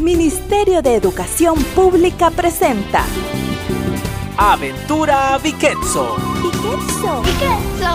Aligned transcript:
Ministerio 0.00 0.82
de 0.82 0.94
Educación 0.94 1.62
Pública 1.74 2.30
presenta 2.30 3.04
Aventura 4.36 5.38
Viquetso. 5.38 6.16
Viquetso. 6.42 7.22
Viquetso. 7.22 7.92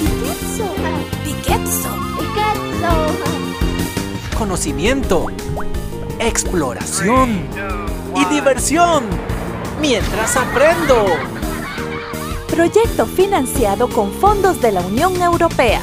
Viquetso. 0.00 0.64
Viquetso. 1.24 1.90
Viquetso. 2.20 2.78
Conocimiento, 4.38 5.26
exploración 6.18 7.46
y 8.14 8.24
diversión 8.34 9.04
mientras 9.80 10.36
aprendo. 10.36 11.06
Proyecto 12.48 13.06
financiado 13.06 13.88
con 13.88 14.12
fondos 14.12 14.60
de 14.60 14.72
la 14.72 14.80
Unión 14.82 15.20
Europea. 15.22 15.80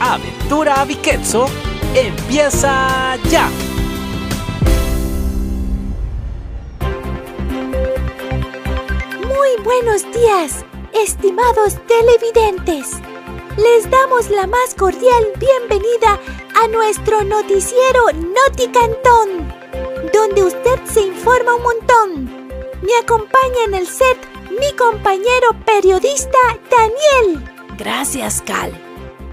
Aventura 0.00 0.84
Viquetso 0.84 1.46
empieza 1.94 3.16
ya. 3.28 3.48
Muy 9.50 9.64
buenos 9.64 10.02
días, 10.12 10.64
estimados 10.92 11.74
televidentes. 11.86 12.90
Les 13.56 13.90
damos 13.90 14.28
la 14.30 14.46
más 14.46 14.74
cordial 14.76 15.24
bienvenida 15.38 16.20
a 16.62 16.68
nuestro 16.68 17.24
noticiero 17.24 18.12
Noti 18.12 18.68
Cantón, 18.68 19.52
donde 20.12 20.44
usted 20.44 20.84
se 20.84 21.00
informa 21.00 21.54
un 21.56 21.62
montón. 21.62 22.48
Me 22.82 22.94
acompaña 23.02 23.64
en 23.66 23.74
el 23.74 23.86
set 23.88 24.18
mi 24.50 24.76
compañero 24.76 25.56
periodista 25.64 26.38
Daniel. 26.70 27.44
Gracias, 27.76 28.42
Cal. 28.42 28.72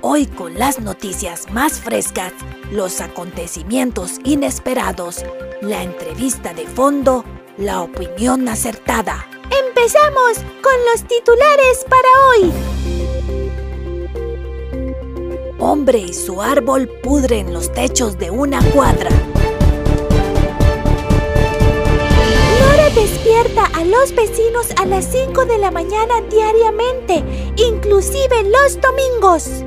Hoy 0.01 0.25
con 0.25 0.57
las 0.57 0.79
noticias 0.79 1.51
más 1.51 1.79
frescas, 1.79 2.33
los 2.71 3.01
acontecimientos 3.01 4.19
inesperados, 4.23 5.23
la 5.61 5.83
entrevista 5.83 6.53
de 6.53 6.65
fondo, 6.65 7.23
la 7.57 7.81
opinión 7.81 8.47
acertada. 8.47 9.27
Empezamos 9.49 10.37
con 10.61 10.73
los 10.91 11.03
titulares 11.07 11.85
para 11.87 12.09
hoy. 12.27 12.51
Hombre 15.59 15.99
y 15.99 16.13
su 16.13 16.41
árbol 16.41 16.87
pudren 17.01 17.53
los 17.53 17.71
techos 17.71 18.17
de 18.17 18.29
una 18.29 18.61
cuadra. 18.71 19.09
Nora 22.59 22.89
despierta 22.89 23.65
a 23.73 23.83
los 23.85 24.13
vecinos 24.13 24.67
a 24.77 24.85
las 24.85 25.05
5 25.05 25.45
de 25.45 25.57
la 25.57 25.71
mañana 25.71 26.21
diariamente, 26.29 27.23
inclusive 27.55 28.43
los 28.43 28.79
domingos. 28.81 29.63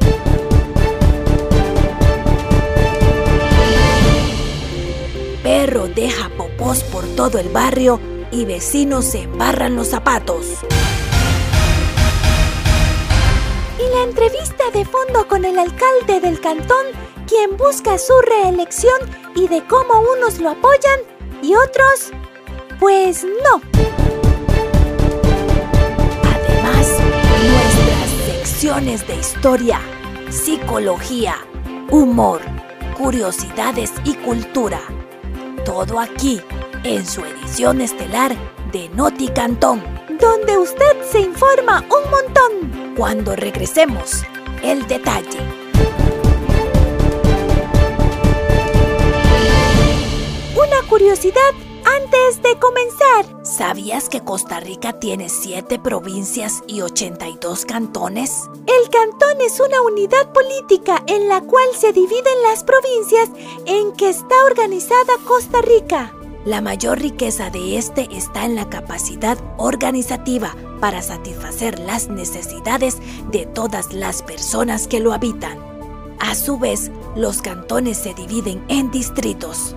Perro 5.42 5.88
deja 5.88 6.28
popós 6.36 6.82
por 6.84 7.04
todo 7.16 7.38
el 7.38 7.48
barrio 7.48 7.98
y 8.30 8.44
vecinos 8.44 9.04
se 9.04 9.22
embarran 9.22 9.76
los 9.76 9.88
zapatos. 9.88 10.46
Y 13.78 13.94
la 13.94 14.02
entrevista 14.04 14.70
de 14.72 14.84
fondo 14.84 15.26
con 15.26 15.44
el 15.44 15.58
alcalde 15.58 16.20
del 16.20 16.40
cantón, 16.40 16.86
quien 17.26 17.56
busca 17.56 17.98
su 17.98 18.12
reelección 18.20 19.00
y 19.34 19.48
de 19.48 19.64
cómo 19.64 20.02
unos 20.16 20.38
lo 20.38 20.50
apoyan 20.50 21.00
y 21.42 21.54
otros, 21.54 22.12
pues 22.78 23.24
no. 23.24 23.60
Además, 26.22 26.88
nuestras 27.42 28.10
secciones 28.26 29.06
de 29.06 29.16
historia, 29.16 29.80
psicología, 30.28 31.36
humor, 31.90 32.42
curiosidades 32.98 33.92
y 34.04 34.14
cultura. 34.14 34.80
Todo 35.64 36.00
aquí 36.00 36.42
en 36.84 37.06
su 37.06 37.24
edición 37.24 37.80
estelar 37.80 38.34
de 38.72 38.88
Noti 38.90 39.28
Cantón. 39.28 39.82
Donde 40.20 40.58
usted 40.58 41.02
se 41.10 41.20
informa 41.20 41.84
un 41.84 42.10
montón. 42.10 42.94
Cuando 42.96 43.36
regresemos, 43.36 44.22
el 44.62 44.86
detalle. 44.86 45.38
Una 50.54 50.88
curiosidad 50.88 51.40
antes 51.84 52.42
de 52.42 52.58
comenzar. 52.58 53.44
¿Sabías 53.44 54.08
que 54.08 54.20
Costa 54.20 54.60
Rica 54.60 54.92
tiene 54.92 55.28
7 55.28 55.78
provincias 55.78 56.62
y 56.66 56.82
82 56.82 57.64
cantones? 57.64 58.48
El 58.66 58.90
cantón 58.90 59.40
es 59.40 59.58
una 59.60 59.80
unidad 59.82 60.32
política 60.32 61.02
en 61.06 61.28
la 61.28 61.40
cual 61.40 61.68
se 61.78 61.92
dividen 61.92 62.42
las 62.42 62.64
provincias 62.64 63.30
en 63.66 63.92
que 63.92 64.10
está 64.10 64.34
organizada 64.46 65.14
Costa 65.26 65.62
Rica. 65.62 66.12
La 66.46 66.62
mayor 66.62 66.98
riqueza 66.98 67.50
de 67.50 67.76
este 67.76 68.08
está 68.12 68.46
en 68.46 68.54
la 68.54 68.70
capacidad 68.70 69.36
organizativa 69.58 70.56
para 70.80 71.02
satisfacer 71.02 71.78
las 71.78 72.08
necesidades 72.08 72.96
de 73.30 73.44
todas 73.44 73.92
las 73.92 74.22
personas 74.22 74.88
que 74.88 75.00
lo 75.00 75.12
habitan. 75.12 75.58
A 76.18 76.34
su 76.34 76.58
vez, 76.58 76.90
los 77.14 77.42
cantones 77.42 77.98
se 77.98 78.14
dividen 78.14 78.64
en 78.68 78.90
distritos. 78.90 79.76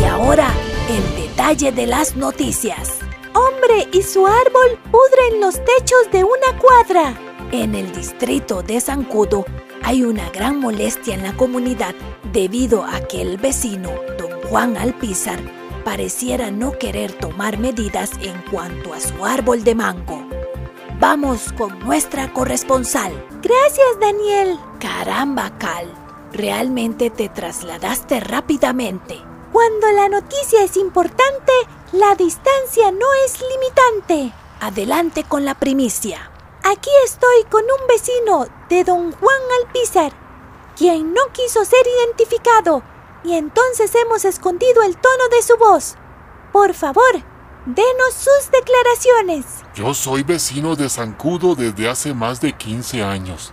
Y 0.00 0.04
ahora, 0.04 0.48
el 0.88 1.22
detalle 1.22 1.72
de 1.72 1.86
las 1.86 2.16
noticias. 2.16 3.00
Hombre 3.34 3.86
y 3.92 4.02
su 4.02 4.26
árbol 4.26 4.78
pudren 4.90 5.42
los 5.42 5.56
techos 5.56 6.10
de 6.10 6.24
una 6.24 6.58
cuadra. 6.58 7.14
En 7.52 7.74
el 7.74 7.92
distrito 7.92 8.62
de 8.62 8.80
Zancudo 8.80 9.44
hay 9.86 10.02
una 10.02 10.28
gran 10.30 10.58
molestia 10.58 11.14
en 11.14 11.22
la 11.22 11.36
comunidad 11.36 11.94
debido 12.32 12.82
a 12.82 13.02
que 13.02 13.22
el 13.22 13.36
vecino, 13.36 13.90
don 14.18 14.42
Juan 14.48 14.76
Alpizar, 14.76 15.38
pareciera 15.84 16.50
no 16.50 16.72
querer 16.72 17.12
tomar 17.12 17.56
medidas 17.60 18.10
en 18.20 18.34
cuanto 18.50 18.92
a 18.92 18.98
su 18.98 19.24
árbol 19.24 19.62
de 19.62 19.76
mango. 19.76 20.26
Vamos 20.98 21.52
con 21.52 21.78
nuestra 21.78 22.32
corresponsal. 22.32 23.12
Gracias, 23.40 24.00
Daniel. 24.00 24.58
Caramba, 24.80 25.56
Cal, 25.56 25.86
realmente 26.32 27.10
te 27.10 27.28
trasladaste 27.28 28.18
rápidamente. 28.18 29.20
Cuando 29.52 29.92
la 29.92 30.08
noticia 30.08 30.64
es 30.64 30.76
importante, 30.76 31.52
la 31.92 32.16
distancia 32.16 32.90
no 32.90 33.06
es 33.24 33.40
limitante. 33.52 34.34
Adelante 34.58 35.22
con 35.22 35.44
la 35.44 35.54
primicia. 35.54 36.32
Aquí 36.68 36.90
estoy 37.04 37.44
con 37.48 37.62
un 37.62 37.86
vecino 37.86 38.48
de 38.68 38.82
don 38.82 39.12
Juan 39.12 39.40
Alpizar, 39.62 40.10
quien 40.76 41.14
no 41.14 41.20
quiso 41.32 41.64
ser 41.64 41.86
identificado, 41.86 42.82
y 43.22 43.34
entonces 43.34 43.94
hemos 43.94 44.24
escondido 44.24 44.82
el 44.82 44.96
tono 44.96 45.28
de 45.30 45.42
su 45.42 45.56
voz. 45.58 45.94
Por 46.50 46.74
favor, 46.74 47.22
denos 47.66 48.14
sus 48.14 48.50
declaraciones. 48.50 49.44
Yo 49.76 49.94
soy 49.94 50.24
vecino 50.24 50.74
de 50.74 50.88
Zancudo 50.88 51.54
desde 51.54 51.88
hace 51.88 52.12
más 52.12 52.40
de 52.40 52.52
15 52.52 53.04
años. 53.04 53.52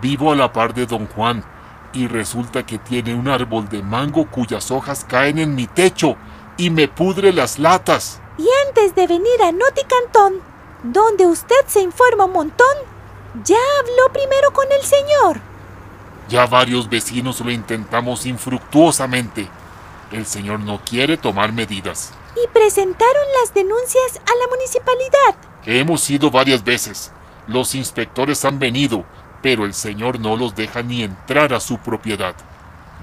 Vivo 0.00 0.30
a 0.30 0.36
la 0.36 0.52
par 0.52 0.72
de 0.72 0.86
don 0.86 1.08
Juan 1.08 1.44
y 1.92 2.06
resulta 2.06 2.64
que 2.64 2.78
tiene 2.78 3.12
un 3.12 3.26
árbol 3.26 3.68
de 3.68 3.82
mango 3.82 4.30
cuyas 4.30 4.70
hojas 4.70 5.04
caen 5.04 5.40
en 5.40 5.56
mi 5.56 5.66
techo 5.66 6.14
y 6.56 6.70
me 6.70 6.86
pudre 6.86 7.32
las 7.32 7.58
latas. 7.58 8.22
Y 8.38 8.46
antes 8.68 8.94
de 8.94 9.08
venir 9.08 9.42
a 9.42 9.50
Noticantón, 9.50 10.49
donde 10.82 11.26
usted 11.26 11.66
se 11.66 11.80
informa 11.80 12.24
un 12.24 12.32
montón, 12.32 12.76
ya 13.44 13.58
habló 13.80 14.12
primero 14.12 14.52
con 14.52 14.70
el 14.72 14.82
señor. 14.82 15.40
Ya 16.28 16.46
varios 16.46 16.88
vecinos 16.88 17.40
lo 17.40 17.50
intentamos 17.50 18.26
infructuosamente. 18.26 19.48
El 20.12 20.26
señor 20.26 20.60
no 20.60 20.80
quiere 20.84 21.16
tomar 21.16 21.52
medidas. 21.52 22.12
Y 22.36 22.46
presentaron 22.48 23.24
las 23.40 23.52
denuncias 23.52 24.16
a 24.16 24.34
la 24.38 24.48
municipalidad. 24.48 25.36
Hemos 25.66 26.08
ido 26.08 26.30
varias 26.30 26.64
veces. 26.64 27.12
Los 27.46 27.74
inspectores 27.74 28.44
han 28.44 28.58
venido, 28.58 29.04
pero 29.42 29.64
el 29.64 29.74
señor 29.74 30.20
no 30.20 30.36
los 30.36 30.54
deja 30.54 30.82
ni 30.82 31.02
entrar 31.02 31.52
a 31.52 31.60
su 31.60 31.78
propiedad. 31.78 32.34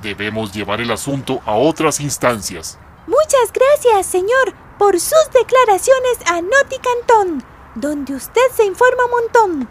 Debemos 0.01 0.53
llevar 0.53 0.79
el 0.81 0.91
asunto 0.91 1.41
a 1.45 1.55
otras 1.55 1.99
instancias. 1.99 2.79
Muchas 3.07 3.51
gracias, 3.53 4.05
señor, 4.05 4.53
por 4.77 4.99
sus 4.99 5.31
declaraciones 5.33 6.17
a 6.27 6.41
Noticantón, 6.41 7.43
donde 7.79 8.15
usted 8.15 8.41
se 8.55 8.65
informa 8.65 9.05
un 9.05 9.11
montón. 9.11 9.69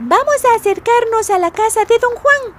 Vamos 0.00 0.44
a 0.44 0.54
acercarnos 0.56 1.30
a 1.30 1.38
la 1.38 1.50
casa 1.50 1.84
de 1.84 1.98
don 1.98 2.14
Juan. 2.16 2.54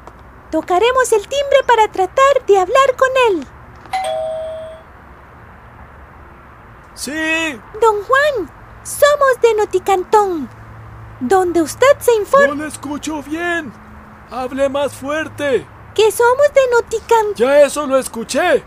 Tocaremos 0.51 1.11
el 1.11 1.21
timbre 1.21 1.59
para 1.65 1.91
tratar 1.91 2.45
de 2.47 2.59
hablar 2.59 2.95
con 2.95 3.09
él. 3.29 3.47
Sí, 6.93 7.11
Don 7.81 8.03
Juan, 8.03 8.49
somos 8.83 9.41
de 9.41 9.53
Noticantón, 9.55 10.47
donde 11.19 11.61
usted 11.61 11.99
se 11.99 12.13
informa 12.15 12.55
no 12.55 12.63
le 12.63 12.67
escucho 12.69 13.21
bien. 13.21 13.73
Hable 14.31 14.69
más 14.69 14.93
fuerte. 14.93 15.67
que 15.93 16.11
somos 16.11 16.53
de 16.53 16.61
Noticantón. 16.71 17.33
Ya 17.35 17.61
eso 17.61 17.85
lo 17.85 17.97
escuché. 17.97 18.63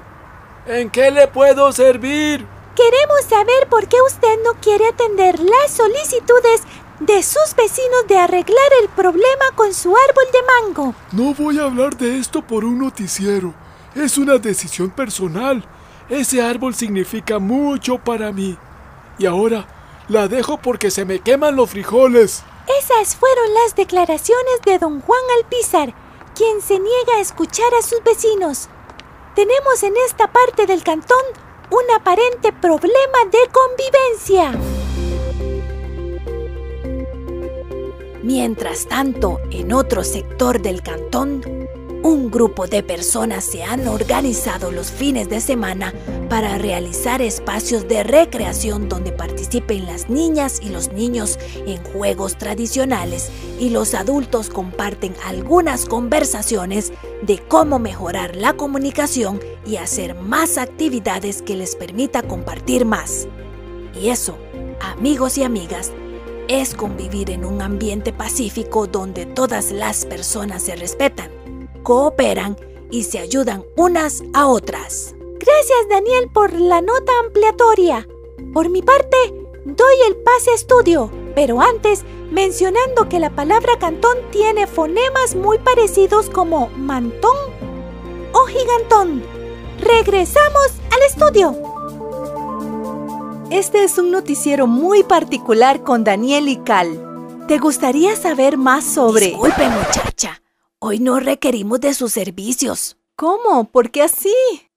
¿En 0.67 0.91
qué 0.91 1.11
le 1.11 1.27
puedo 1.29 1.73
servir? 1.73 2.47
Queremos 2.79 3.25
saber 3.29 3.69
por 3.69 3.89
qué 3.89 3.97
usted 4.07 4.39
no 4.45 4.55
quiere 4.61 4.87
atender 4.87 5.41
las 5.41 5.73
solicitudes 5.73 6.63
de 7.01 7.25
sus 7.25 7.57
vecinos 7.57 8.07
de 8.07 8.17
arreglar 8.19 8.71
el 8.81 8.89
problema 8.91 9.47
con 9.57 9.75
su 9.75 9.89
árbol 9.89 10.25
de 10.33 10.39
mango. 10.47 10.95
No 11.11 11.35
voy 11.35 11.59
a 11.59 11.65
hablar 11.65 11.97
de 11.97 12.19
esto 12.19 12.41
por 12.41 12.65
un 12.65 12.79
noticiero. 12.79 13.53
Es 13.97 14.17
una 14.17 14.39
decisión 14.39 14.91
personal. 14.91 15.69
Ese 16.09 16.41
árbol 16.41 16.73
significa 16.73 17.41
mucho 17.41 17.99
para 17.99 18.31
mí. 18.31 18.57
Y 19.19 19.27
ahora 19.27 19.67
la 20.07 20.29
dejo 20.29 20.59
porque 20.59 20.93
se 20.93 21.05
me 21.05 21.19
queman 21.19 21.57
los 21.57 21.71
frijoles. 21.71 22.45
Esas 22.81 23.17
fueron 23.17 23.55
las 23.55 23.75
declaraciones 23.75 24.61
de 24.65 24.79
don 24.79 25.01
Juan 25.01 25.23
Alpizar, 25.39 25.93
quien 26.37 26.63
se 26.63 26.79
niega 26.79 27.17
a 27.17 27.21
escuchar 27.23 27.75
a 27.77 27.83
sus 27.83 28.05
vecinos. 28.05 28.69
Tenemos 29.35 29.83
en 29.83 29.95
esta 30.07 30.31
parte 30.31 30.67
del 30.67 30.85
cantón 30.85 31.25
un 31.71 31.91
aparente 31.95 32.53
problema 32.53 33.19
de 33.31 33.39
convivencia. 33.53 34.53
Mientras 38.23 38.87
tanto, 38.87 39.41
en 39.51 39.73
otro 39.73 40.05
sector 40.05 40.61
del 40.61 40.83
cantón, 40.83 41.68
un 42.03 42.31
grupo 42.31 42.67
de 42.67 42.83
personas 42.83 43.45
se 43.45 43.65
han 43.65 43.89
organizado 43.89 44.71
los 44.71 44.91
fines 44.91 45.29
de 45.29 45.41
semana 45.41 45.93
para 46.29 46.59
realizar 46.59 47.23
espacios 47.23 47.89
de 47.89 48.03
recreación 48.03 48.89
donde 48.89 49.13
participen 49.13 49.87
las 49.87 50.09
niñas 50.09 50.61
y 50.63 50.69
los 50.69 50.93
niños 50.93 51.39
en 51.67 51.83
juegos 51.85 52.37
tradicionales 52.37 53.31
y 53.59 53.71
los 53.71 53.95
adultos 53.95 54.49
comparten 54.49 55.15
algunas 55.25 55.87
conversaciones 55.87 56.93
de 57.23 57.39
cómo 57.39 57.79
mejorar 57.79 58.37
la 58.37 58.53
comunicación 58.55 59.41
y 59.67 59.77
hacer 59.77 60.15
más 60.15 60.59
actividades 60.59 61.43
que 61.43 61.57
les 61.57 61.75
permita 61.75 62.23
compartir 62.23 62.85
más. 62.85 63.27
Y 64.01 64.11
eso, 64.11 64.39
amigos 64.81 65.39
y 65.39 65.43
amigas, 65.43 65.93
es 66.49 66.75
convivir 66.75 67.31
en 67.31 67.45
un 67.45 67.61
ambiente 67.61 68.13
pacífico 68.13 68.87
donde 68.87 69.27
todas 69.27 69.71
las 69.71 70.07
personas 70.07 70.63
se 70.63 70.77
respetan, 70.77 71.31
cooperan 71.89 72.55
y 72.91 73.05
se 73.05 73.19
ayudan 73.19 73.65
unas 73.75 74.23
a 74.35 74.47
otras. 74.47 75.15
Gracias 75.39 75.89
Daniel 75.89 76.29
por 76.35 76.53
la 76.53 76.83
nota 76.83 77.11
ampliatoria. 77.25 78.07
Por 78.53 78.69
mi 78.69 78.83
parte, 78.83 79.17
doy 79.65 79.95
el 80.07 80.17
pase 80.17 80.53
estudio, 80.55 81.11
pero 81.35 81.63
antes 81.63 82.05
mencionando 82.31 83.09
que 83.09 83.19
la 83.19 83.31
palabra 83.31 83.79
cantón 83.79 84.19
tiene 84.31 84.67
fonemas 84.67 85.35
muy 85.35 85.57
parecidos 85.61 86.29
como 86.29 86.69
mantón 86.77 87.39
o 88.35 88.45
gigantón. 88.45 89.23
Regresamos 89.81 90.73
al 90.91 91.03
estudio. 91.09 91.57
Este 93.49 93.85
es 93.85 93.97
un 93.97 94.11
noticiero 94.11 94.67
muy 94.67 95.05
particular 95.05 95.83
con 95.83 96.05
Daniel 96.05 96.49
y 96.49 96.59
Cal. 96.59 97.47
¿Te 97.49 97.57
gustaría 97.57 98.15
saber 98.15 98.59
más 98.59 98.85
sobre... 98.85 99.29
Disculpe 99.29 99.71
muchacha, 99.71 100.43
hoy 100.81 101.01
no 101.01 101.21
requerimos 101.21 101.81
de 101.81 101.95
sus 101.95 102.13
servicios. 102.13 102.97
¿Cómo? 103.17 103.65
¿Por 103.65 103.91
qué 103.91 104.03
así? 104.03 104.35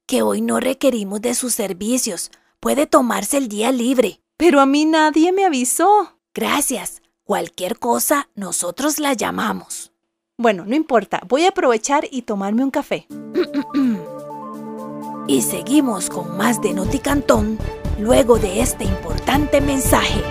Que 0.07 0.21
hoy 0.21 0.41
no 0.41 0.59
requerimos 0.59 1.21
de 1.21 1.35
sus 1.35 1.53
servicios. 1.53 2.31
Puede 2.59 2.87
tomarse 2.87 3.37
el 3.37 3.47
día 3.47 3.71
libre. 3.71 4.21
Pero 4.37 4.59
a 4.59 4.65
mí 4.65 4.85
nadie 4.85 5.31
me 5.31 5.45
avisó. 5.45 6.17
Gracias. 6.33 7.01
Cualquier 7.23 7.77
cosa, 7.77 8.29
nosotros 8.35 8.99
la 8.99 9.13
llamamos. 9.13 9.91
Bueno, 10.37 10.65
no 10.65 10.75
importa. 10.75 11.21
Voy 11.27 11.45
a 11.45 11.49
aprovechar 11.49 12.07
y 12.09 12.23
tomarme 12.23 12.63
un 12.63 12.71
café. 12.71 13.07
y 15.27 15.41
seguimos 15.43 16.09
con 16.09 16.35
más 16.35 16.61
de 16.61 16.73
Noticantón 16.73 17.59
luego 17.99 18.39
de 18.39 18.61
este 18.61 18.83
importante 18.83 19.61
mensaje. 19.61 20.21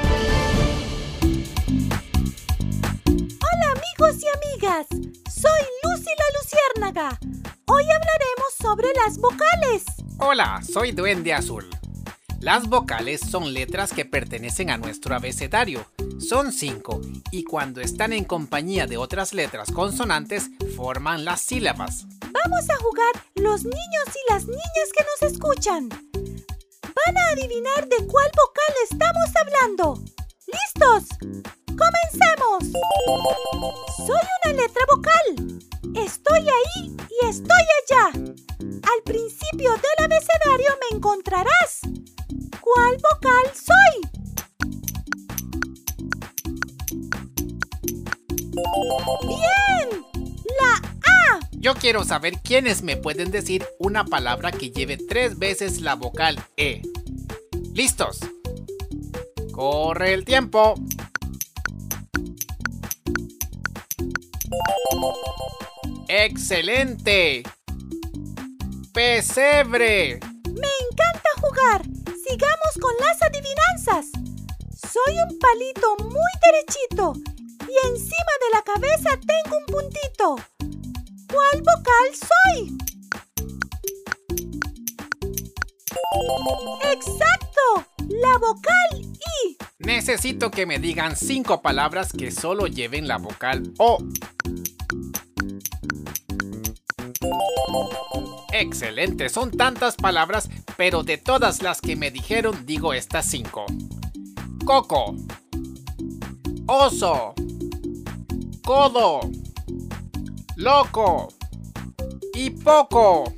Amigos 4.00 4.22
y 4.22 4.28
amigas, 4.28 4.86
soy 5.30 5.60
Lucy 5.82 6.10
la 6.16 6.38
Luciérnaga. 6.38 7.18
Hoy 7.66 7.82
hablaremos 7.82 8.54
sobre 8.58 8.88
las 8.94 9.18
vocales. 9.18 9.84
Hola, 10.18 10.62
soy 10.62 10.92
Duende 10.92 11.34
Azul. 11.34 11.68
Las 12.40 12.66
vocales 12.68 13.20
son 13.20 13.52
letras 13.52 13.92
que 13.92 14.06
pertenecen 14.06 14.70
a 14.70 14.78
nuestro 14.78 15.14
abecedario. 15.14 15.84
Son 16.18 16.52
cinco 16.52 17.02
y 17.30 17.44
cuando 17.44 17.82
están 17.82 18.14
en 18.14 18.24
compañía 18.24 18.86
de 18.86 18.96
otras 18.96 19.34
letras 19.34 19.70
consonantes 19.70 20.48
forman 20.76 21.26
las 21.26 21.42
sílabas. 21.42 22.06
Vamos 22.20 22.70
a 22.70 22.76
jugar 22.76 23.24
los 23.34 23.64
niños 23.64 24.06
y 24.14 24.32
las 24.32 24.46
niñas 24.46 24.90
que 24.96 25.04
nos 25.04 25.32
escuchan. 25.32 25.88
Van 25.90 27.18
a 27.18 27.30
adivinar 27.32 27.86
de 27.86 28.06
cuál 28.06 28.30
vocal 28.34 28.74
estamos 28.90 29.30
hablando. 29.36 30.02
¿Listos? 30.46 31.50
¡Comencemos! 31.80 32.64
Soy 33.96 34.26
una 34.44 34.52
letra 34.52 34.84
vocal. 34.94 35.58
Estoy 35.94 36.40
ahí 36.40 36.96
y 37.22 37.26
estoy 37.26 37.64
allá. 37.80 38.12
Al 38.12 39.02
principio 39.04 39.72
del 39.72 40.04
abecedario 40.04 40.70
me 40.80 40.96
encontrarás. 40.96 41.80
¿Cuál 42.60 42.98
vocal 42.98 43.46
soy? 43.54 44.10
¡Bien! 49.26 50.04
La 50.60 50.74
A. 50.76 51.40
Yo 51.52 51.74
quiero 51.74 52.04
saber 52.04 52.40
quiénes 52.44 52.82
me 52.82 52.98
pueden 52.98 53.30
decir 53.30 53.66
una 53.78 54.04
palabra 54.04 54.52
que 54.52 54.70
lleve 54.70 54.98
tres 54.98 55.38
veces 55.38 55.80
la 55.80 55.94
vocal 55.94 56.38
E. 56.58 56.82
¿Listos? 57.72 58.20
Corre 59.52 60.12
el 60.12 60.26
tiempo. 60.26 60.74
¡Excelente! 66.08 67.42
¡Pesebre! 68.92 70.18
Me 70.44 70.68
encanta 70.90 71.30
jugar. 71.40 71.82
Sigamos 72.26 72.72
con 72.80 72.92
las 72.98 73.22
adivinanzas. 73.22 74.06
Soy 74.92 75.14
un 75.28 75.38
palito 75.38 75.96
muy 76.04 76.32
derechito 76.44 77.14
y 77.68 77.86
encima 77.86 78.32
de 78.40 78.50
la 78.52 78.62
cabeza 78.62 79.10
tengo 79.26 79.58
un 79.58 79.66
puntito. 79.66 80.36
¿Cuál 81.32 81.62
vocal 81.62 82.14
soy? 82.14 82.76
¡Exacto! 86.92 87.86
La 88.08 88.38
vocal 88.38 89.00
I. 89.00 89.56
Necesito 89.78 90.50
que 90.50 90.66
me 90.66 90.78
digan 90.78 91.14
cinco 91.16 91.62
palabras 91.62 92.12
que 92.12 92.32
solo 92.32 92.66
lleven 92.66 93.06
la 93.06 93.18
vocal 93.18 93.72
O. 93.78 93.98
Excelente, 98.52 99.28
son 99.28 99.50
tantas 99.50 99.96
palabras, 99.96 100.50
pero 100.76 101.02
de 101.02 101.18
todas 101.18 101.62
las 101.62 101.80
que 101.80 101.96
me 101.96 102.10
dijeron 102.10 102.66
digo 102.66 102.92
estas 102.92 103.26
cinco. 103.26 103.66
Coco. 104.64 105.14
Oso. 106.66 107.34
Codo. 108.64 109.20
Loco. 110.56 111.28
Y 112.34 112.50
poco. 112.50 113.32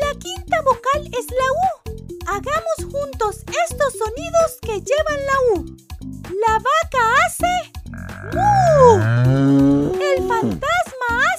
La 0.00 0.18
quinta 0.18 0.62
vocal 0.62 1.06
es 1.06 1.26
la 1.30 1.52
U. 1.52 1.68
Hagamos 2.26 2.92
juntos 2.92 3.44
estos 3.68 3.94
sonidos 3.94 4.58
que 4.62 4.80
llevan 4.80 5.26
la 5.26 5.40
U. 5.54 5.76
La 6.46 6.54
vaca 6.54 7.14
hace 7.26 7.72
¡Mu! 8.34 9.92
El 10.00 10.28
fantasma 10.28 11.08
hace 11.32 11.37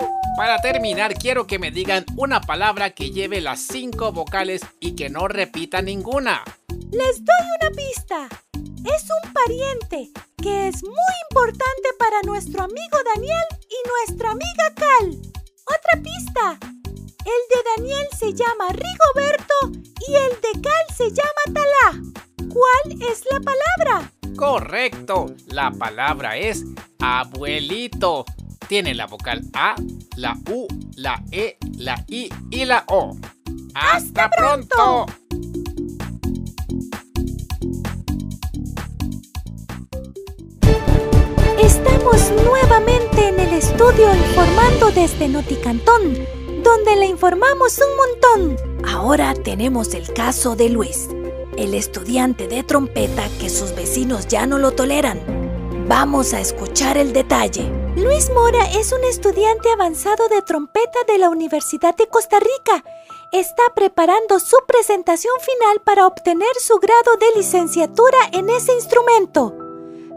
¡Au! 0.00 0.08
Para 0.36 0.58
terminar, 0.60 1.14
quiero 1.14 1.46
que 1.46 1.58
me 1.58 1.70
digan 1.70 2.04
una 2.16 2.40
palabra 2.40 2.90
que 2.90 3.10
lleve 3.10 3.40
las 3.40 3.60
cinco 3.60 4.12
vocales 4.12 4.62
y 4.80 4.94
que 4.94 5.08
no 5.08 5.28
repita 5.28 5.82
ninguna. 5.82 6.42
Les 6.90 7.24
doy 7.24 7.46
una 7.60 7.70
pista. 7.70 8.28
Es 8.84 9.04
un 9.04 9.32
pariente 9.32 10.10
que 10.42 10.68
es 10.68 10.82
muy 10.82 11.14
importante 11.30 11.88
para 11.98 12.22
nuestro 12.22 12.62
amigo 12.62 12.98
Daniel 13.14 13.44
y 13.68 13.88
nuestra 13.88 14.30
amiga 14.30 14.74
Cal. 14.76 15.16
Otra 15.66 16.02
pista. 16.02 16.75
El 17.26 17.32
de 17.50 17.60
Daniel 17.76 18.06
se 18.16 18.32
llama 18.32 18.68
Rigoberto 18.68 19.82
y 20.06 20.14
el 20.14 20.30
de 20.40 20.60
Cal 20.62 20.96
se 20.96 21.10
llama 21.10 21.42
Talá. 21.52 22.00
¿Cuál 22.48 23.02
es 23.02 23.24
la 23.28 23.40
palabra? 23.40 24.12
Correcto, 24.36 25.34
la 25.48 25.72
palabra 25.72 26.36
es 26.36 26.62
abuelito. 27.00 28.24
Tiene 28.68 28.94
la 28.94 29.06
vocal 29.06 29.42
A, 29.54 29.74
la 30.14 30.36
U, 30.52 30.68
la 30.94 31.20
E, 31.32 31.56
la 31.76 32.04
I 32.06 32.28
y 32.52 32.64
la 32.64 32.84
O. 32.86 33.16
¡Hasta, 33.74 34.30
pronto! 34.30 35.06
Estamos 41.60 42.30
nuevamente 42.44 43.28
en 43.28 43.40
el 43.40 43.54
estudio 43.54 44.14
informando 44.14 44.92
desde 44.92 45.26
Noticantón, 45.26 46.24
donde 46.66 46.96
le 46.96 47.06
informamos 47.06 47.78
un 47.78 47.96
montón. 47.96 48.84
Ahora 48.84 49.34
tenemos 49.34 49.94
el 49.94 50.12
caso 50.12 50.56
de 50.56 50.68
Luis, 50.68 51.08
el 51.56 51.74
estudiante 51.74 52.48
de 52.48 52.64
trompeta 52.64 53.28
que 53.38 53.48
sus 53.50 53.72
vecinos 53.72 54.26
ya 54.26 54.46
no 54.46 54.58
lo 54.58 54.72
toleran. 54.72 55.20
Vamos 55.86 56.34
a 56.34 56.40
escuchar 56.40 56.96
el 56.96 57.12
detalle. 57.12 57.70
Luis 57.94 58.30
Mora 58.30 58.64
es 58.72 58.90
un 58.90 59.04
estudiante 59.04 59.70
avanzado 59.70 60.28
de 60.28 60.42
trompeta 60.42 60.98
de 61.06 61.18
la 61.18 61.30
Universidad 61.30 61.94
de 61.94 62.08
Costa 62.08 62.40
Rica. 62.40 62.82
Está 63.30 63.62
preparando 63.76 64.40
su 64.40 64.56
presentación 64.66 65.34
final 65.40 65.80
para 65.84 66.08
obtener 66.08 66.52
su 66.58 66.78
grado 66.78 67.16
de 67.20 67.38
licenciatura 67.38 68.18
en 68.32 68.50
ese 68.50 68.72
instrumento. 68.72 69.56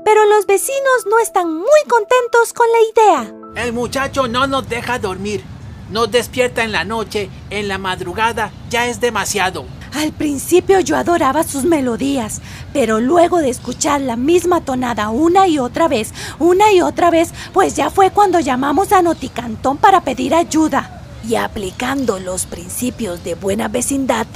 Pero 0.04 0.26
los 0.26 0.48
vecinos 0.48 1.06
no 1.08 1.20
están 1.20 1.54
muy 1.54 1.82
contentos 1.88 2.54
con 2.54 2.66
la 2.72 2.82
idea. 2.82 3.64
El 3.64 3.74
muchacho 3.74 4.28
no 4.28 4.48
nos 4.48 4.68
deja 4.68 4.98
dormir. 4.98 5.44
Nos 5.92 6.12
despierta 6.12 6.64
en 6.64 6.72
la 6.72 6.84
noche, 6.84 7.30
en 7.50 7.68
la 7.68 7.80
madrugada, 7.80 8.52
ya 8.70 8.86
es 8.86 9.02
demasiado. 9.02 9.66
Al 9.96 10.12
principio 10.12 10.80
yo 10.82 10.96
adoraba 10.96 11.44
sus 11.44 11.64
melodías, 11.64 12.42
pero 12.74 13.00
luego 13.00 13.40
de 13.40 13.50
escuchar 13.50 14.02
la 14.02 14.16
misma 14.16 14.62
tonada 14.62 15.10
una 15.10 15.48
y 15.48 15.58
otra 15.58 15.88
vez, 15.88 16.14
una 16.38 16.72
y 16.72 16.82
otra 16.82 17.10
vez, 17.10 17.34
pues 17.54 17.76
ya 17.76 17.90
fue 17.90 18.12
cuando 18.12 18.40
llamamos 18.40 18.92
a 18.92 19.02
Noticantón 19.02 19.78
para 19.78 20.02
pedir 20.02 20.36
ayuda. 20.36 21.02
Y 21.28 21.36
aplicando 21.36 22.20
los 22.20 22.46
principios 22.46 23.24
de 23.24 23.34
buena 23.34 23.68
vecindad, 23.68 24.28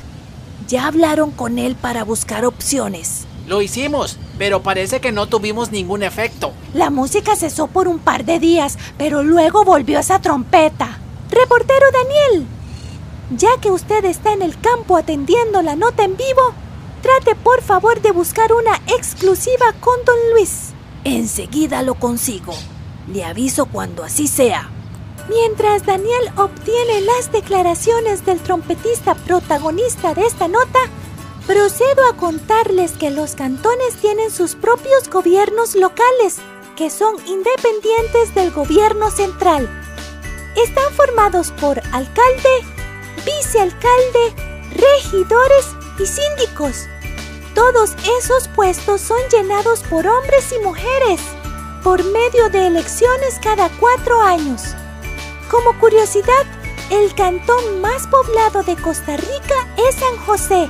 ya 0.67 0.88
hablaron 0.88 1.29
con 1.29 1.60
él 1.60 1.75
para 1.75 2.03
buscar 2.03 2.45
opciones. 2.45 3.25
Lo 3.48 3.62
hicimos, 3.62 4.17
pero 4.39 4.63
parece 4.63 5.01
que 5.01 5.12
no 5.12 5.27
tuvimos 5.27 5.72
ningún 5.72 6.01
efecto. 6.01 6.51
La 6.74 6.89
música 6.89 7.36
cesó 7.36 7.67
por 7.67 7.88
un 7.88 8.00
par 8.00 8.25
de 8.25 8.39
días, 8.39 8.79
pero 8.98 9.22
luego 9.22 9.63
volvió 9.65 10.00
esa 10.00 10.19
trompeta. 10.19 11.00
Reportero 11.33 11.87
Daniel, 11.91 12.45
ya 13.31 13.49
que 13.59 13.71
usted 13.71 14.05
está 14.05 14.33
en 14.33 14.43
el 14.43 14.59
campo 14.59 14.95
atendiendo 14.97 15.63
la 15.63 15.75
nota 15.75 16.03
en 16.03 16.15
vivo, 16.15 16.53
trate 17.01 17.33
por 17.33 17.63
favor 17.63 17.99
de 18.03 18.11
buscar 18.11 18.53
una 18.53 18.75
exclusiva 18.85 19.73
con 19.79 19.95
don 20.05 20.15
Luis. 20.33 20.73
Enseguida 21.03 21.81
lo 21.81 21.95
consigo. 21.95 22.53
Le 23.11 23.25
aviso 23.25 23.65
cuando 23.65 24.03
así 24.03 24.27
sea. 24.27 24.69
Mientras 25.27 25.87
Daniel 25.87 26.31
obtiene 26.37 27.01
las 27.01 27.31
declaraciones 27.31 28.23
del 28.27 28.39
trompetista 28.39 29.15
protagonista 29.15 30.13
de 30.13 30.27
esta 30.27 30.47
nota, 30.47 30.79
procedo 31.47 32.07
a 32.11 32.15
contarles 32.15 32.91
que 32.91 33.09
los 33.09 33.33
cantones 33.33 33.95
tienen 33.95 34.29
sus 34.29 34.53
propios 34.53 35.09
gobiernos 35.09 35.73
locales, 35.73 36.37
que 36.75 36.91
son 36.91 37.15
independientes 37.25 38.35
del 38.35 38.51
gobierno 38.51 39.09
central. 39.09 39.82
Están 40.55 40.93
formados 40.93 41.51
por 41.51 41.79
alcalde, 41.91 42.65
vicealcalde, 43.25 44.33
regidores 44.75 45.75
y 46.00 46.05
síndicos. 46.05 46.88
Todos 47.55 47.95
esos 48.19 48.48
puestos 48.50 49.01
son 49.01 49.19
llenados 49.31 49.81
por 49.83 50.07
hombres 50.07 50.51
y 50.51 50.63
mujeres 50.63 51.22
por 51.83 52.03
medio 52.03 52.50
de 52.50 52.67
elecciones 52.67 53.39
cada 53.41 53.69
cuatro 53.79 54.22
años. 54.22 54.62
Como 55.51 55.77
curiosidad, 55.79 56.45
el 56.89 57.13
cantón 57.15 57.81
más 57.81 58.07
poblado 58.07 58.63
de 58.63 58.75
Costa 58.75 59.17
Rica 59.17 59.67
es 59.77 59.95
San 59.95 60.17
José 60.25 60.69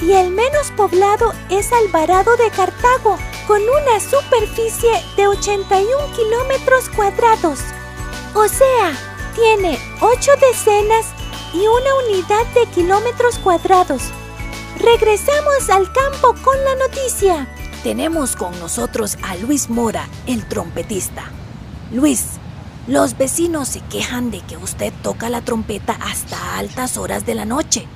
y 0.00 0.12
el 0.12 0.30
menos 0.30 0.70
poblado 0.76 1.32
es 1.50 1.72
Alvarado 1.72 2.36
de 2.36 2.50
Cartago, 2.50 3.18
con 3.46 3.62
una 3.62 3.98
superficie 4.00 4.90
de 5.16 5.26
81 5.26 6.14
kilómetros 6.14 6.88
cuadrados. 6.90 7.58
O 8.38 8.46
sea, 8.46 8.96
tiene 9.34 9.80
8 10.00 10.30
decenas 10.40 11.06
y 11.52 11.58
una 11.58 11.94
unidad 12.06 12.46
de 12.54 12.70
kilómetros 12.72 13.36
cuadrados. 13.40 14.00
Regresamos 14.78 15.68
al 15.68 15.92
campo 15.92 16.36
con 16.44 16.56
la 16.64 16.76
noticia. 16.76 17.48
Tenemos 17.82 18.36
con 18.36 18.56
nosotros 18.60 19.18
a 19.24 19.34
Luis 19.34 19.68
Mora, 19.68 20.08
el 20.28 20.46
trompetista. 20.46 21.24
Luis, 21.90 22.38
los 22.86 23.18
vecinos 23.18 23.66
se 23.70 23.80
quejan 23.80 24.30
de 24.30 24.40
que 24.42 24.56
usted 24.56 24.92
toca 25.02 25.28
la 25.30 25.40
trompeta 25.40 25.94
hasta 26.00 26.58
altas 26.58 26.96
horas 26.96 27.26
de 27.26 27.34
la 27.34 27.44
noche. 27.44 27.86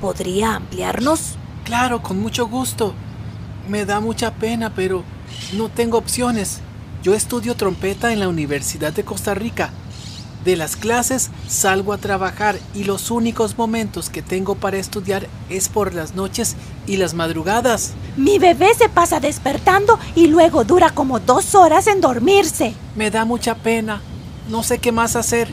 ¿Podría 0.00 0.54
ampliarnos? 0.54 1.34
Claro, 1.64 2.02
con 2.02 2.18
mucho 2.18 2.46
gusto. 2.46 2.94
Me 3.68 3.84
da 3.84 4.00
mucha 4.00 4.32
pena, 4.36 4.72
pero 4.74 5.04
no 5.52 5.68
tengo 5.68 5.98
opciones. 5.98 6.62
Yo 7.06 7.14
estudio 7.14 7.54
trompeta 7.54 8.12
en 8.12 8.18
la 8.18 8.26
Universidad 8.26 8.92
de 8.92 9.04
Costa 9.04 9.32
Rica 9.32 9.70
de 10.44 10.56
las 10.56 10.74
clases 10.74 11.30
salgo 11.46 11.92
a 11.92 11.98
trabajar 11.98 12.58
y 12.74 12.82
los 12.82 13.12
únicos 13.12 13.56
momentos 13.56 14.10
que 14.10 14.22
tengo 14.22 14.56
para 14.56 14.78
estudiar 14.78 15.28
es 15.48 15.68
por 15.68 15.94
las 15.94 16.16
noches 16.16 16.56
y 16.84 16.96
las 16.96 17.14
madrugadas. 17.14 17.92
Mi 18.16 18.40
bebé 18.40 18.74
se 18.76 18.88
pasa 18.88 19.20
despertando 19.20 20.00
y 20.16 20.26
luego 20.26 20.64
dura 20.64 20.90
como 20.90 21.20
dos 21.20 21.54
horas 21.54 21.86
en 21.86 22.00
dormirse. 22.00 22.74
Me 22.96 23.12
da 23.12 23.24
mucha 23.24 23.54
pena. 23.54 24.02
No 24.50 24.64
sé 24.64 24.78
qué 24.78 24.90
más 24.90 25.14
hacer. 25.14 25.46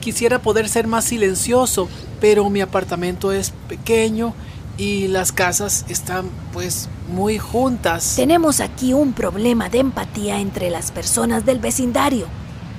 Quisiera 0.00 0.42
poder 0.42 0.68
ser 0.68 0.88
más 0.88 1.04
silencioso, 1.04 1.88
pero 2.20 2.50
mi 2.50 2.60
apartamento 2.60 3.30
es 3.30 3.52
pequeño 3.68 4.34
y 4.78 5.08
las 5.08 5.32
casas 5.32 5.84
están 5.88 6.30
pues 6.52 6.88
muy 7.08 7.38
juntas. 7.38 8.14
Tenemos 8.16 8.60
aquí 8.60 8.94
un 8.94 9.12
problema 9.12 9.68
de 9.68 9.80
empatía 9.80 10.40
entre 10.40 10.70
las 10.70 10.92
personas 10.92 11.44
del 11.44 11.58
vecindario. 11.58 12.26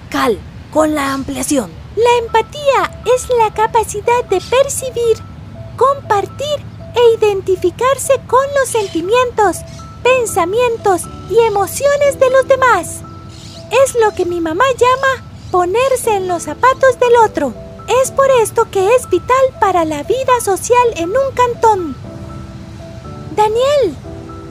Cal, 0.10 0.40
con 0.72 0.96
la 0.96 1.14
ampliación. 1.14 1.70
La 1.96 2.26
empatía 2.26 3.04
es 3.16 3.28
la 3.38 3.54
capacidad 3.54 4.24
de 4.30 4.40
percibir, 4.40 5.18
compartir 5.76 6.64
e 6.96 7.18
identificarse 7.18 8.14
con 8.26 8.46
los 8.60 8.70
sentimientos, 8.70 9.58
pensamientos 10.02 11.02
y 11.30 11.38
emociones 11.46 12.20
de 12.20 12.30
los 12.30 12.48
demás. 12.48 13.02
Es 13.84 13.96
lo 14.02 14.16
que 14.16 14.26
mi 14.26 14.40
mamá 14.40 14.64
llama 14.78 15.30
ponerse 15.52 16.16
en 16.16 16.28
los 16.28 16.44
zapatos 16.44 16.98
del 17.00 17.16
otro. 17.26 17.69
Es 18.02 18.12
por 18.12 18.30
esto 18.42 18.70
que 18.70 18.96
es 18.96 19.10
vital 19.10 19.38
para 19.60 19.86
la 19.86 20.04
vida 20.04 20.40
social 20.44 20.88
en 20.96 21.10
un 21.10 21.34
cantón. 21.34 21.96
Daniel, 23.36 23.96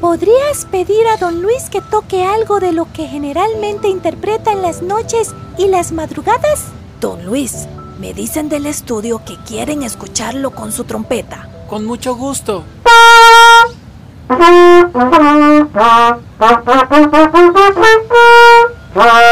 ¿podrías 0.00 0.64
pedir 0.64 1.06
a 1.06 1.16
don 1.16 1.42
Luis 1.42 1.70
que 1.70 1.80
toque 1.80 2.24
algo 2.24 2.60
de 2.60 2.72
lo 2.72 2.90
que 2.92 3.06
generalmente 3.06 3.88
interpreta 3.88 4.52
en 4.52 4.62
las 4.62 4.82
noches 4.82 5.34
¿Y 5.58 5.66
las 5.66 5.90
madrugadas? 5.90 6.66
Don 7.00 7.26
Luis, 7.26 7.66
me 7.98 8.14
dicen 8.14 8.48
del 8.48 8.66
estudio 8.66 9.24
que 9.24 9.36
quieren 9.44 9.82
escucharlo 9.82 10.52
con 10.52 10.70
su 10.70 10.84
trompeta. 10.84 11.48
Con 11.68 11.84
mucho 11.84 12.14
gusto. 12.14 12.62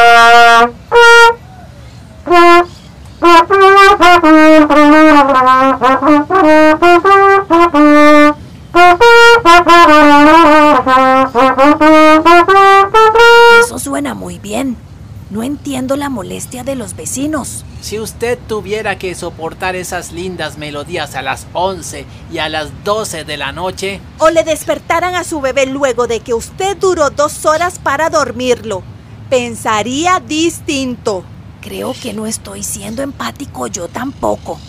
entiendo 15.66 15.96
la 15.96 16.08
molestia 16.08 16.62
de 16.62 16.76
los 16.76 16.94
vecinos. 16.94 17.64
Si 17.80 17.98
usted 17.98 18.38
tuviera 18.46 19.00
que 19.00 19.16
soportar 19.16 19.74
esas 19.74 20.12
lindas 20.12 20.58
melodías 20.58 21.16
a 21.16 21.22
las 21.22 21.48
11 21.54 22.04
y 22.32 22.38
a 22.38 22.48
las 22.48 22.68
12 22.84 23.24
de 23.24 23.36
la 23.36 23.50
noche... 23.50 24.00
O 24.20 24.30
le 24.30 24.44
despertaran 24.44 25.16
a 25.16 25.24
su 25.24 25.40
bebé 25.40 25.66
luego 25.66 26.06
de 26.06 26.20
que 26.20 26.34
usted 26.34 26.76
duró 26.76 27.10
dos 27.10 27.44
horas 27.46 27.80
para 27.80 28.10
dormirlo, 28.10 28.84
pensaría 29.28 30.20
distinto. 30.20 31.24
Creo 31.62 31.94
que 32.00 32.12
no 32.12 32.28
estoy 32.28 32.62
siendo 32.62 33.02
empático 33.02 33.66
yo 33.66 33.88
tampoco. 33.88 34.60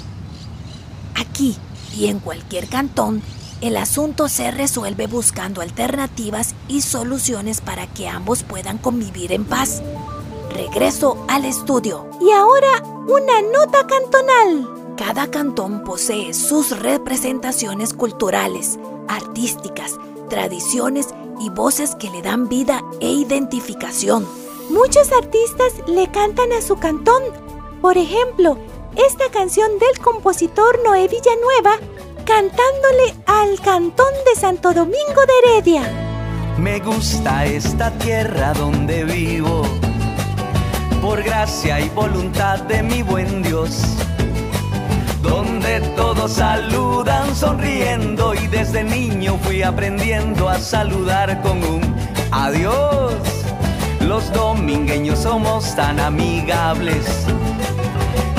Aquí 1.13 1.58
y 1.96 2.08
en 2.08 2.18
cualquier 2.18 2.70
cantón, 2.70 3.22
el 3.62 3.77
asunto 3.77 4.30
se 4.30 4.50
resuelve 4.50 5.06
buscando 5.06 5.62
alternativas 5.62 6.56
y 6.68 6.82
soluciones 6.82 7.62
para 7.62 7.86
que 7.86 8.08
ambos 8.08 8.42
puedan 8.42 8.80
convivir 8.80 9.32
en 9.32 9.46
paz 9.46 9.84
regreso 10.58 11.24
al 11.28 11.46
estudio. 11.46 12.10
Y 12.20 12.32
ahora 12.32 12.84
una 13.08 13.42
nota 13.42 13.86
cantonal. 13.88 14.96
Cada 14.98 15.30
cantón 15.30 15.84
posee 15.84 16.34
sus 16.34 16.78
representaciones 16.80 17.94
culturales, 17.94 18.80
artísticas, 19.08 19.98
tradiciones 20.30 21.10
y 21.40 21.50
voces 21.50 21.96
que 21.96 22.10
le 22.10 22.24
dan 22.24 22.50
vida 22.50 22.84
e 23.00 23.12
identificación. 23.12 24.28
Muchos 24.70 25.12
artistas 25.12 25.74
le 25.88 26.10
cantan 26.10 26.52
a 26.52 26.62
su 26.62 26.78
cantón. 26.78 27.22
Por 27.82 27.98
ejemplo, 27.98 28.58
esta 28.96 29.30
canción 29.32 29.70
del 29.78 30.04
compositor 30.04 30.80
Noé 30.84 31.08
Villanueva 31.08 31.78
cantándole 32.26 33.14
al 33.28 33.62
cantón 33.62 34.12
de 34.26 34.40
Santo 34.40 34.74
Domingo 34.74 35.22
de 35.28 35.52
Heredia. 35.52 35.84
Me 36.58 36.80
gusta 36.80 37.46
esta 37.46 37.92
tierra 38.00 38.52
donde 38.54 39.06
vivo 39.06 39.62
por 41.01 41.22
gracia 41.24 41.80
y 41.80 41.89
voluntad 41.89 42.60
de 42.63 42.84
mi 42.84 43.01
buen 43.01 43.44
Dios. 43.44 43.82
donde 45.22 45.82
todos 45.96 46.34
saludan 46.34 47.36
sonriendo 47.36 48.34
y 48.34 48.48
desde 48.48 48.84
niño 48.84 49.38
fui 49.44 49.62
aprendiendo 49.62 50.48
a 50.48 50.58
saludar 50.58 51.42
con 51.42 51.63
un 51.63 51.96
adiós. 52.32 53.13
Los 54.00 54.32
domingueños 54.32 55.20
somos 55.20 55.75
tan 55.75 56.00
amigables 56.00 57.25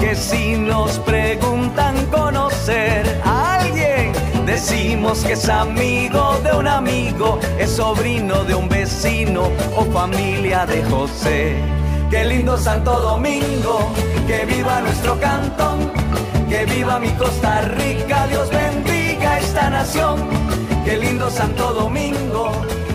que 0.01 0.15
si 0.15 0.57
nos 0.57 0.99
preguntan 1.01 1.95
conocer 2.07 3.21
a 3.25 3.59
alguien, 3.61 4.13
decimos 4.47 5.25
que 5.25 5.35
es 5.35 5.49
amigo 5.49 6.39
de 6.43 6.53
un 6.53 6.67
amigo, 6.67 7.39
es 7.59 7.71
sobrino 7.71 8.45
de 8.45 8.55
un 8.55 8.69
vecino 8.69 9.51
o 9.77 9.85
familia 9.87 10.65
de 10.65 10.83
José. 10.85 11.78
Qué 12.11 12.25
lindo 12.25 12.57
Santo 12.57 12.99
Domingo, 13.01 13.93
que 14.27 14.47
viva 14.47 14.81
nuestro 14.81 15.21
cantón, 15.21 15.93
que 16.49 16.65
viva 16.65 16.99
mi 16.99 17.11
Costa 17.11 17.61
Rica, 17.61 18.27
Dios 18.29 18.49
bendiga 18.49 19.39
esta 19.39 19.69
nación. 19.69 20.27
Qué 20.87 20.97
lindo 20.97 21.31
Santo 21.31 21.75
Domingo, 21.75 22.51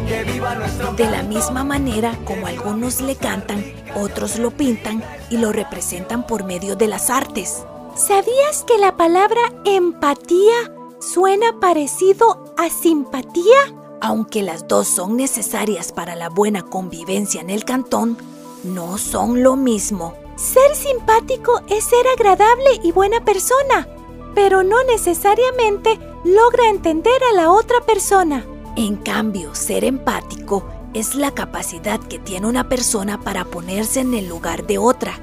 que 0.08 0.24
viva 0.24 0.56
nuestro 0.56 0.94
De 0.94 1.06
la 1.06 1.22
misma 1.22 1.64
manera 1.64 2.18
como 2.26 2.48
algunos 2.48 3.02
le 3.02 3.16
cantan, 3.16 3.64
otros 3.96 4.40
lo 4.40 4.50
pintan 4.50 5.04
y 5.30 5.38
lo 5.38 5.52
representan 5.52 6.26
por 6.26 6.44
medio 6.44 6.76
de 6.76 6.88
las 6.88 7.12
artes. 7.12 7.64
¿Sabías 7.96 8.64
que 8.66 8.80
la 8.80 8.98
palabra 8.98 9.42
empatía 9.64 10.74
suena 11.00 11.60
parecido 11.62 12.52
a 12.58 12.68
simpatía? 12.72 13.76
Aunque 14.02 14.42
las 14.42 14.68
dos 14.68 14.88
son 14.88 15.18
necesarias 15.18 15.92
para 15.92 16.16
la 16.16 16.30
buena 16.30 16.64
convivencia 16.64 17.42
en 17.42 17.52
el 17.52 17.64
cantón, 17.64 18.18
no 18.64 18.98
son 18.98 19.44
lo 19.44 19.56
mismo. 19.56 20.16
Ser 20.36 20.76
simpático 20.76 21.62
es 21.68 21.84
ser 21.84 22.06
agradable 22.08 22.80
y 22.84 22.92
buena 22.92 23.24
persona, 23.24 23.88
pero 24.34 24.64
no 24.64 24.84
necesariamente 24.86 26.00
logra 26.24 26.70
entender 26.70 27.22
a 27.32 27.36
la 27.36 27.52
otra 27.52 27.82
persona. 27.82 28.46
En 28.76 28.96
cambio, 28.96 29.54
ser 29.54 29.84
empático 29.84 30.66
es 30.94 31.16
la 31.16 31.32
capacidad 31.32 32.00
que 32.00 32.20
tiene 32.20 32.48
una 32.48 32.70
persona 32.70 33.20
para 33.20 33.46
ponerse 33.46 34.00
en 34.00 34.14
el 34.14 34.28
lugar 34.28 34.66
de 34.66 34.78
otra. 34.78 35.20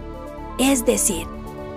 Es 0.58 0.84
decir, 0.84 1.26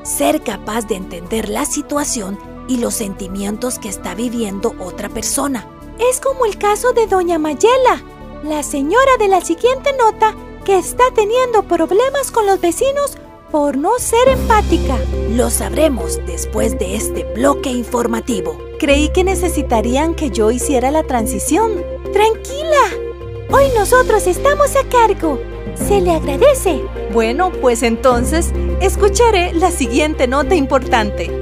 ser 0.04 0.42
capaz 0.44 0.88
de 0.88 0.96
entender 0.96 1.50
la 1.50 1.66
situación 1.66 2.38
y 2.68 2.78
los 2.78 2.94
sentimientos 2.94 3.80
que 3.80 3.90
está 3.90 4.14
viviendo 4.14 4.76
otra 4.80 5.10
persona. 5.10 5.68
Es 6.00 6.20
como 6.20 6.46
el 6.46 6.58
caso 6.58 6.92
de 6.94 7.08
Doña 7.08 7.40
Mayela, 7.40 8.04
la 8.44 8.64
señora 8.64 9.18
de 9.20 9.28
la 9.28 9.42
siguiente 9.42 9.92
nota 9.98 10.36
que 10.64 10.78
está 10.78 11.04
teniendo 11.14 11.64
problemas 11.64 12.32
con 12.32 12.46
los 12.46 12.60
vecinos 12.62 13.18
por 13.52 13.78
no 13.78 14.00
ser 14.00 14.28
empática. 14.30 14.98
Lo 15.32 15.50
sabremos 15.50 16.20
después 16.26 16.78
de 16.80 16.96
este 16.96 17.24
bloque 17.36 17.70
informativo. 17.70 18.58
Creí 18.80 19.10
que 19.10 19.24
necesitarían 19.24 20.16
que 20.16 20.30
yo 20.30 20.52
hiciera 20.52 20.90
la 20.90 21.04
transición. 21.04 21.84
Tranquila, 22.12 22.84
hoy 23.52 23.66
nosotros 23.78 24.26
estamos 24.28 24.76
a 24.76 24.84
cargo. 24.90 25.40
Se 25.76 26.02
le 26.02 26.12
agradece. 26.12 26.82
Bueno, 27.12 27.52
pues 27.62 27.84
entonces 27.84 28.52
escucharé 28.82 29.54
la 29.54 29.72
siguiente 29.72 30.28
nota 30.28 30.56
importante. 30.56 31.38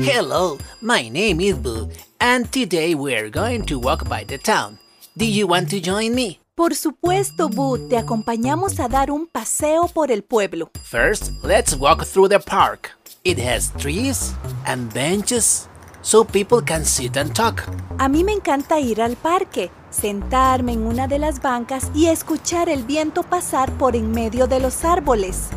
Hello, 0.00 0.58
my 0.80 1.08
name 1.10 1.40
is 1.40 1.56
Boo, 1.56 1.88
and 2.18 2.50
today 2.50 2.94
we're 2.94 3.30
going 3.30 3.62
to 3.66 3.78
walk 3.78 4.08
by 4.08 4.24
the 4.24 4.38
town. 4.38 4.78
Do 5.18 5.24
you 5.24 5.48
want 5.48 5.68
to 5.70 5.80
join 5.80 6.14
me? 6.14 6.38
Por 6.54 6.76
supuesto, 6.76 7.48
Boo, 7.48 7.88
te 7.88 7.98
acompañamos 7.98 8.78
a 8.78 8.86
dar 8.86 9.10
un 9.10 9.26
paseo 9.26 9.88
por 9.88 10.12
el 10.12 10.22
pueblo. 10.22 10.70
First, 10.84 11.32
let's 11.42 11.74
walk 11.74 12.04
through 12.04 12.28
the 12.28 12.38
park. 12.38 12.96
It 13.24 13.36
has 13.40 13.72
trees 13.78 14.32
and 14.64 14.94
benches 14.94 15.68
so 16.02 16.24
people 16.24 16.62
can 16.64 16.84
sit 16.84 17.16
and 17.16 17.34
talk. 17.34 17.64
A 17.98 18.08
mí 18.08 18.22
me 18.22 18.32
encanta 18.32 18.78
ir 18.78 19.02
al 19.02 19.16
parque, 19.16 19.72
sentarme 19.90 20.74
en 20.74 20.86
una 20.86 21.08
de 21.08 21.18
las 21.18 21.42
bancas 21.42 21.90
y 21.96 22.06
escuchar 22.06 22.68
el 22.68 22.84
viento 22.84 23.24
pasar 23.24 23.72
por 23.72 23.96
en 23.96 24.12
medio 24.12 24.46
de 24.46 24.60
los 24.60 24.84
árboles. 24.84 25.48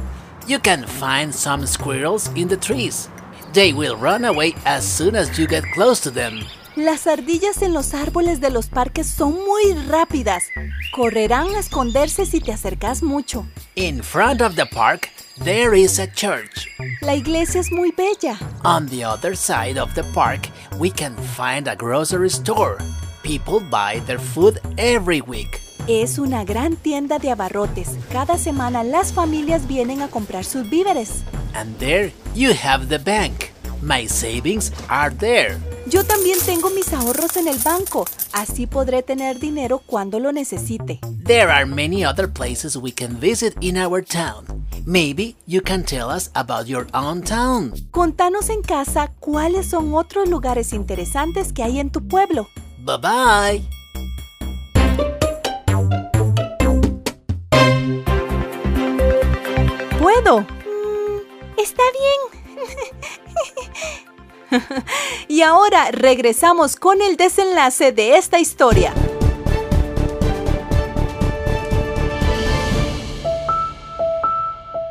You 0.47 0.59
can 0.59 0.87
find 0.87 1.31
some 1.31 1.67
squirrels 1.67 2.31
in 2.33 2.47
the 2.47 2.57
trees. 2.57 3.09
They 3.53 3.73
will 3.73 3.95
run 3.95 4.25
away 4.25 4.55
as 4.65 4.83
soon 4.83 5.15
as 5.15 5.37
you 5.37 5.45
get 5.45 5.65
close 5.75 6.01
to 6.01 6.09
them. 6.09 6.47
Las 6.81 7.05
ardillas 7.05 7.61
en 7.61 7.73
los 7.73 7.93
árboles 7.93 8.41
de 8.41 8.49
los 8.49 8.65
parques 8.65 9.05
son 9.05 9.33
muy 9.33 9.73
rápidas. 9.87 10.45
Correrán 10.95 11.53
a 11.53 11.59
esconderse 11.59 12.25
si 12.25 12.39
te 12.39 12.51
acercas 12.51 13.03
mucho. 13.03 13.45
In 13.75 14.01
front 14.01 14.41
of 14.41 14.55
the 14.55 14.65
park, 14.65 15.07
there 15.43 15.79
is 15.79 15.99
a 15.99 16.11
church. 16.11 16.67
La 17.01 17.13
iglesia 17.13 17.61
es 17.61 17.71
muy 17.71 17.91
bella. 17.91 18.35
On 18.63 18.87
the 18.87 19.05
other 19.05 19.37
side 19.37 19.79
of 19.79 19.93
the 19.93 20.03
park, 20.05 20.49
we 20.79 20.89
can 20.89 21.15
find 21.37 21.67
a 21.67 21.75
grocery 21.75 22.29
store. 22.29 22.77
People 23.21 23.59
buy 23.59 24.01
their 24.07 24.19
food 24.19 24.59
every 24.77 25.21
week. 25.21 25.61
Es 25.87 26.17
una 26.17 26.43
gran 26.45 26.75
tienda 26.77 27.19
de 27.19 27.29
abarrotes. 27.29 27.89
Cada 28.11 28.39
semana 28.39 28.83
las 28.83 29.13
familias 29.13 29.67
vienen 29.67 30.01
a 30.01 30.07
comprar 30.07 30.45
sus 30.45 30.67
víveres. 30.67 31.23
And 31.53 31.77
there 31.77 32.11
you 32.33 32.53
have 32.53 32.87
the 32.87 32.97
bank. 32.97 33.51
My 33.81 34.07
savings 34.07 34.71
are 34.89 35.09
there. 35.15 35.57
Yo 35.87 36.03
también 36.03 36.37
tengo 36.45 36.69
mis 36.69 36.93
ahorros 36.93 37.35
en 37.37 37.47
el 37.47 37.57
banco. 37.57 38.05
Así 38.31 38.67
podré 38.67 39.01
tener 39.01 39.39
dinero 39.39 39.79
cuando 39.79 40.19
lo 40.19 40.31
necesite. 40.31 40.99
There 41.25 41.51
are 41.51 41.65
many 41.65 42.05
other 42.05 42.31
places 42.31 42.77
we 42.77 42.91
can 42.91 43.19
visit 43.19 43.55
in 43.59 43.77
our 43.77 44.03
town. 44.03 44.45
Maybe 44.85 45.35
you 45.47 45.61
can 45.61 45.83
tell 45.83 46.09
us 46.09 46.29
about 46.35 46.67
your 46.67 46.87
own 46.93 47.23
town. 47.23 47.73
Contanos 47.91 48.49
en 48.49 48.61
casa 48.61 49.11
cuáles 49.19 49.67
son 49.67 49.93
otros 49.95 50.29
lugares 50.29 50.73
interesantes 50.73 51.51
que 51.51 51.63
hay 51.63 51.79
en 51.79 51.89
tu 51.89 52.07
pueblo. 52.07 52.47
Bye 52.85 52.97
bye. 52.97 53.69
¿Puedo? 59.99 60.45
Está 61.57 61.83
bien. 61.93 62.40
Y 65.27 65.41
ahora 65.41 65.91
regresamos 65.91 66.75
con 66.75 67.01
el 67.01 67.17
desenlace 67.17 67.91
de 67.91 68.17
esta 68.17 68.39
historia. 68.39 68.93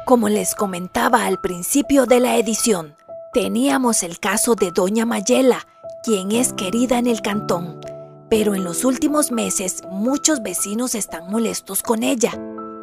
Como 0.07 0.29
les 0.29 0.55
comentaba 0.57 1.25
al 1.25 1.41
principio 1.41 2.05
de 2.05 2.19
la 2.19 2.37
edición, 2.37 2.97
teníamos 3.33 4.03
el 4.03 4.19
caso 4.19 4.57
de 4.57 4.73
Doña 4.73 5.07
Mayela, 5.07 5.69
quien 6.03 6.33
es 6.33 6.53
querida 6.53 6.99
en 6.99 7.07
el 7.07 7.23
cantón, 7.23 7.81
pero 8.29 8.57
en 8.57 8.65
los 8.65 8.85
últimos 8.85 9.31
meses 9.31 9.83
muchos 9.89 10.43
vecinos 10.43 10.97
están 10.97 11.31
molestos 11.31 11.83
con 11.83 12.03
ella. 12.03 12.33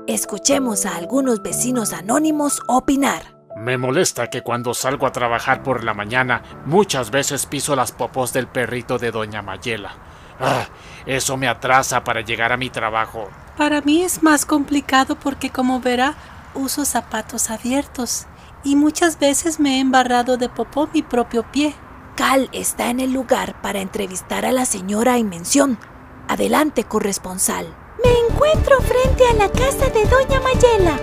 Escuchemos 0.07 0.85
a 0.85 0.95
algunos 0.95 1.41
vecinos 1.41 1.91
anónimos 1.91 2.61
opinar. 2.67 3.36
Me 3.59 3.77
molesta 3.77 4.29
que 4.29 4.43
cuando 4.43 4.73
salgo 4.73 5.07
a 5.07 5.11
trabajar 5.11 5.63
por 5.63 5.83
la 5.83 5.93
mañana 5.93 6.43
muchas 6.65 7.09
veces 7.09 7.45
piso 7.45 7.75
las 7.75 7.91
popos 7.91 8.31
del 8.31 8.47
perrito 8.47 8.97
de 8.99 9.11
Doña 9.11 9.41
Mayela. 9.41 9.95
Ah, 10.39 10.67
eso 11.05 11.35
me 11.37 11.47
atrasa 11.47 12.03
para 12.03 12.21
llegar 12.21 12.51
a 12.51 12.57
mi 12.57 12.69
trabajo. 12.69 13.29
Para 13.57 13.81
mí 13.81 14.03
es 14.03 14.21
más 14.21 14.45
complicado 14.45 15.15
porque 15.15 15.49
como 15.49 15.79
verá 15.79 16.13
uso 16.53 16.85
zapatos 16.85 17.49
abiertos 17.49 18.27
y 18.63 18.75
muchas 18.75 19.17
veces 19.17 19.59
me 19.59 19.77
he 19.77 19.79
embarrado 19.79 20.37
de 20.37 20.49
popó 20.49 20.89
mi 20.93 21.01
propio 21.01 21.43
pie. 21.51 21.73
Cal 22.15 22.49
está 22.51 22.89
en 22.89 22.99
el 22.99 23.13
lugar 23.13 23.61
para 23.61 23.79
entrevistar 23.79 24.45
a 24.45 24.51
la 24.51 24.65
señora 24.65 25.17
en 25.17 25.29
mención. 25.29 25.79
Adelante, 26.27 26.83
corresponsal. 26.83 27.67
Me 28.03 28.11
encuentro 28.27 28.79
frente 28.81 29.23
a 29.31 29.33
la 29.33 29.49
casa 29.49 29.87
de 29.89 30.05
Doña 30.05 30.41
Mayela, 30.41 30.99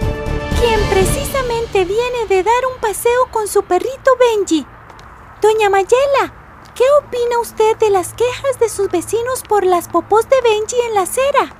quien 0.64 0.80
precisamente 0.88 1.84
viene 1.84 2.26
de 2.26 2.42
dar 2.42 2.64
un 2.72 2.80
paseo 2.80 3.28
con 3.30 3.48
su 3.48 3.64
perrito 3.64 4.10
Benji. 4.18 4.66
Doña 5.42 5.68
Mayela, 5.68 6.32
¿qué 6.74 6.84
opina 7.02 7.38
usted 7.38 7.76
de 7.76 7.90
las 7.90 8.14
quejas 8.14 8.58
de 8.58 8.70
sus 8.70 8.88
vecinos 8.88 9.42
por 9.46 9.66
las 9.66 9.88
popós 9.88 10.26
de 10.30 10.36
Benji 10.42 10.76
en 10.88 10.94
la 10.94 11.02
acera? 11.02 11.54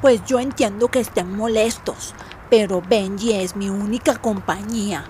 Pues 0.00 0.24
yo 0.26 0.38
entiendo 0.38 0.86
que 0.88 1.00
estén 1.00 1.36
molestos, 1.36 2.14
pero 2.48 2.80
Benji 2.80 3.32
es 3.32 3.56
mi 3.56 3.68
única 3.68 4.16
compañía. 4.16 5.04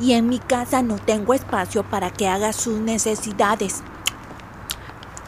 Y 0.00 0.14
en 0.14 0.30
mi 0.30 0.38
casa 0.38 0.80
no 0.80 0.96
tengo 0.96 1.34
espacio 1.34 1.82
para 1.82 2.10
que 2.10 2.26
haga 2.26 2.54
sus 2.54 2.78
necesidades. 2.78 3.82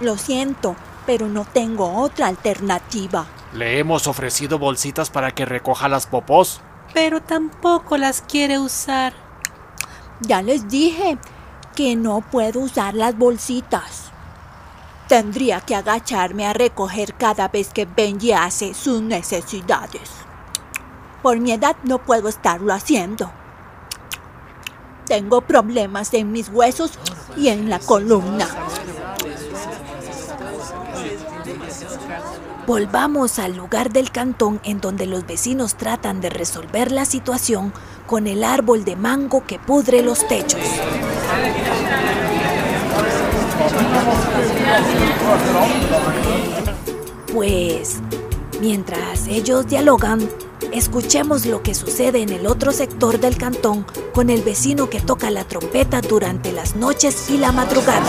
Lo 0.01 0.17
siento, 0.17 0.77
pero 1.05 1.29
no 1.29 1.45
tengo 1.45 1.93
otra 2.01 2.29
alternativa. 2.29 3.27
Le 3.53 3.79
hemos 3.79 4.07
ofrecido 4.07 4.59
bolsitas 4.59 5.11
para 5.11 5.31
que 5.33 5.45
recoja 5.45 5.91
las 5.91 6.07
popós. 6.07 6.63
Pero 6.97 7.21
tampoco 7.21 7.99
las 7.99 8.23
quiere 8.23 8.59
usar. 8.59 9.13
Ya 10.23 10.41
les 10.41 10.67
dije 10.67 11.19
que 11.75 11.95
no 11.95 12.23
puedo 12.23 12.61
usar 12.61 12.95
las 12.95 13.19
bolsitas. 13.19 14.05
Tendría 15.07 15.61
que 15.61 15.75
agacharme 15.75 16.47
a 16.47 16.55
recoger 16.55 17.13
cada 17.13 17.49
vez 17.49 17.69
que 17.69 17.85
Benji 17.85 18.33
hace 18.33 18.73
sus 18.73 19.03
necesidades. 19.03 20.09
Por 21.23 21.39
mi 21.39 21.53
edad 21.53 21.77
no 21.83 21.99
puedo 21.99 22.31
estarlo 22.31 22.73
haciendo. 22.73 23.31
tengo 25.05 25.43
problemas 25.43 26.15
en 26.15 26.33
mis 26.33 26.49
huesos 26.49 26.93
y 27.37 27.49
en 27.49 27.69
la 27.69 27.79
columna. 27.79 28.49
Volvamos 32.67 33.39
al 33.39 33.57
lugar 33.57 33.93
del 33.93 34.11
cantón 34.11 34.61
en 34.65 34.81
donde 34.81 35.07
los 35.07 35.25
vecinos 35.25 35.77
tratan 35.77 36.21
de 36.21 36.31
resolver 36.31 36.91
la 36.91 37.05
situación 37.05 37.73
con 38.09 38.27
el 38.27 38.43
árbol 38.43 38.85
de 38.85 38.97
mango 38.97 39.47
que 39.47 39.61
pudre 39.61 40.03
los 40.03 40.27
techos. 40.27 40.61
Pues, 47.33 47.99
mientras 48.61 49.29
ellos 49.29 49.69
dialogan, 49.69 50.29
escuchemos 50.73 51.47
lo 51.47 51.63
que 51.63 51.73
sucede 51.73 52.21
en 52.21 52.31
el 52.31 52.49
otro 52.49 52.73
sector 52.73 53.21
del 53.21 53.37
cantón 53.37 53.87
con 54.13 54.29
el 54.29 54.43
vecino 54.43 54.91
que 54.91 55.01
toca 55.01 55.31
la 55.31 55.45
trompeta 55.45 56.01
durante 56.01 56.51
las 56.51 56.75
noches 56.75 57.31
y 57.31 57.39
la 57.39 57.53
madrugada. 57.53 58.07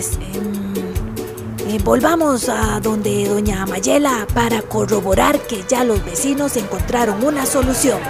Pues 0.00 0.16
em, 0.34 1.68
eh, 1.68 1.78
volvamos 1.84 2.48
a 2.48 2.80
donde 2.80 3.28
doña 3.28 3.66
Mayela 3.66 4.26
para 4.32 4.62
corroborar 4.62 5.38
que 5.46 5.62
ya 5.68 5.84
los 5.84 6.02
vecinos 6.02 6.56
encontraron 6.56 7.22
una 7.22 7.44
solución. 7.44 8.00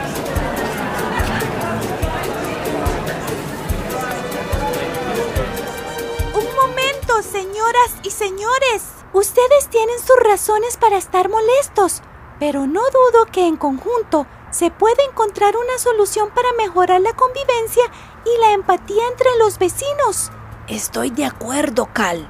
Un 6.32 6.54
momento, 6.54 7.22
señoras 7.28 7.90
y 8.04 8.10
señores. 8.12 8.84
Ustedes 9.12 9.66
tienen 9.70 9.98
sus 9.98 10.16
razones 10.22 10.76
para 10.76 10.96
estar 10.96 11.28
molestos, 11.28 12.02
pero 12.38 12.68
no 12.68 12.82
dudo 12.82 13.26
que 13.32 13.48
en 13.48 13.56
conjunto 13.56 14.28
se 14.52 14.70
puede 14.70 15.02
encontrar 15.10 15.56
una 15.56 15.76
solución 15.78 16.30
para 16.30 16.52
mejorar 16.52 17.00
la 17.00 17.14
convivencia 17.14 17.82
y 18.24 18.40
la 18.42 18.52
empatía 18.52 19.02
entre 19.08 19.26
los 19.40 19.58
vecinos. 19.58 20.30
Estoy 20.70 21.10
de 21.10 21.24
acuerdo, 21.24 21.88
Cal. 21.92 22.28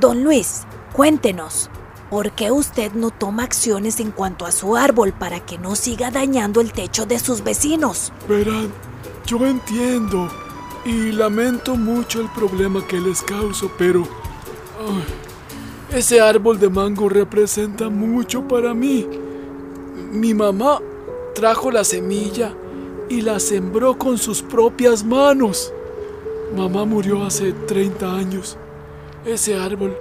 Don 0.00 0.24
Luis, 0.24 0.62
cuéntenos, 0.94 1.68
¿por 2.08 2.30
qué 2.30 2.50
usted 2.50 2.92
no 2.92 3.10
toma 3.10 3.42
acciones 3.42 4.00
en 4.00 4.12
cuanto 4.12 4.46
a 4.46 4.52
su 4.52 4.76
árbol 4.76 5.12
para 5.12 5.40
que 5.40 5.58
no 5.58 5.76
siga 5.76 6.10
dañando 6.10 6.62
el 6.62 6.72
techo 6.72 7.04
de 7.04 7.18
sus 7.18 7.44
vecinos? 7.44 8.14
Verán, 8.26 8.72
yo 9.26 9.44
entiendo 9.44 10.26
y 10.86 11.12
lamento 11.12 11.76
mucho 11.76 12.22
el 12.22 12.30
problema 12.30 12.82
que 12.86 12.98
les 12.98 13.20
causo, 13.20 13.70
pero 13.76 14.08
ese 15.90 16.18
árbol 16.18 16.58
de 16.58 16.70
mango 16.70 17.10
representa 17.10 17.90
mucho 17.90 18.48
para 18.48 18.72
mí. 18.72 19.06
Mi 20.12 20.32
mamá 20.32 20.80
trajo 21.34 21.70
la 21.70 21.84
semilla 21.84 22.54
y 23.10 23.20
la 23.20 23.38
sembró 23.38 23.98
con 23.98 24.16
sus 24.16 24.40
propias 24.40 25.04
manos. 25.04 25.74
Mamá 26.54 26.84
murió 26.84 27.24
hace 27.24 27.52
30 27.52 28.14
años. 28.14 28.56
Ese 29.24 29.58
árbol, 29.58 29.96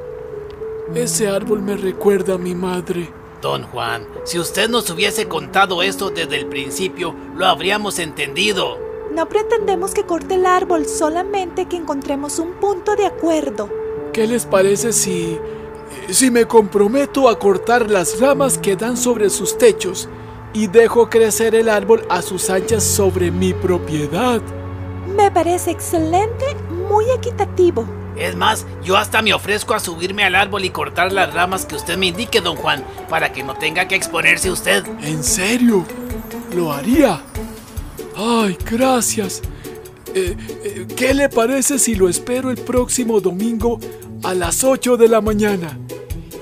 ese 0.93 1.27
árbol 1.27 1.61
me 1.61 1.75
recuerda 1.75 2.35
a 2.35 2.37
mi 2.37 2.53
madre. 2.53 3.11
Don 3.41 3.63
Juan, 3.63 4.07
si 4.23 4.39
usted 4.39 4.69
nos 4.69 4.89
hubiese 4.89 5.27
contado 5.27 5.81
esto 5.81 6.09
desde 6.09 6.37
el 6.37 6.47
principio, 6.47 7.15
lo 7.35 7.45
habríamos 7.47 7.99
entendido. 7.99 8.77
No 9.13 9.27
pretendemos 9.27 9.93
que 9.93 10.03
corte 10.03 10.35
el 10.35 10.45
árbol, 10.45 10.85
solamente 10.85 11.65
que 11.65 11.77
encontremos 11.77 12.39
un 12.39 12.53
punto 12.53 12.95
de 12.95 13.05
acuerdo. 13.05 13.69
¿Qué 14.13 14.27
les 14.27 14.45
parece 14.45 14.93
si 14.93 15.39
si 16.09 16.29
me 16.29 16.45
comprometo 16.45 17.29
a 17.29 17.39
cortar 17.39 17.89
las 17.89 18.19
ramas 18.19 18.57
que 18.57 18.75
dan 18.75 18.97
sobre 18.97 19.29
sus 19.29 19.57
techos 19.57 20.09
y 20.53 20.67
dejo 20.67 21.09
crecer 21.09 21.55
el 21.55 21.69
árbol 21.69 22.05
a 22.09 22.21
sus 22.21 22.49
anchas 22.49 22.83
sobre 22.83 23.31
mi 23.31 23.53
propiedad? 23.53 24.41
Me 25.35 25.43
parece 25.43 25.71
excelente, 25.71 26.45
muy 26.87 27.03
equitativo. 27.11 27.85
Es 28.15 28.37
más, 28.37 28.65
yo 28.85 28.95
hasta 28.95 29.21
me 29.21 29.33
ofrezco 29.33 29.73
a 29.73 29.81
subirme 29.81 30.23
al 30.23 30.33
árbol 30.33 30.63
y 30.63 30.69
cortar 30.69 31.11
las 31.11 31.33
ramas 31.33 31.65
que 31.65 31.75
usted 31.75 31.97
me 31.97 32.05
indique, 32.05 32.39
don 32.39 32.55
Juan, 32.55 32.85
para 33.09 33.33
que 33.33 33.43
no 33.43 33.53
tenga 33.53 33.85
que 33.85 33.95
exponerse 33.95 34.49
usted. 34.49 34.85
¿En 35.01 35.21
serio? 35.25 35.85
¿Lo 36.55 36.71
haría? 36.71 37.21
Ay, 38.15 38.57
gracias. 38.65 39.41
Eh, 40.13 40.37
eh, 40.63 40.87
¿Qué 40.95 41.13
le 41.13 41.27
parece 41.27 41.79
si 41.79 41.95
lo 41.95 42.07
espero 42.07 42.49
el 42.49 42.57
próximo 42.57 43.19
domingo 43.19 43.77
a 44.23 44.33
las 44.33 44.63
8 44.63 44.95
de 44.95 45.09
la 45.09 45.19
mañana? 45.19 45.77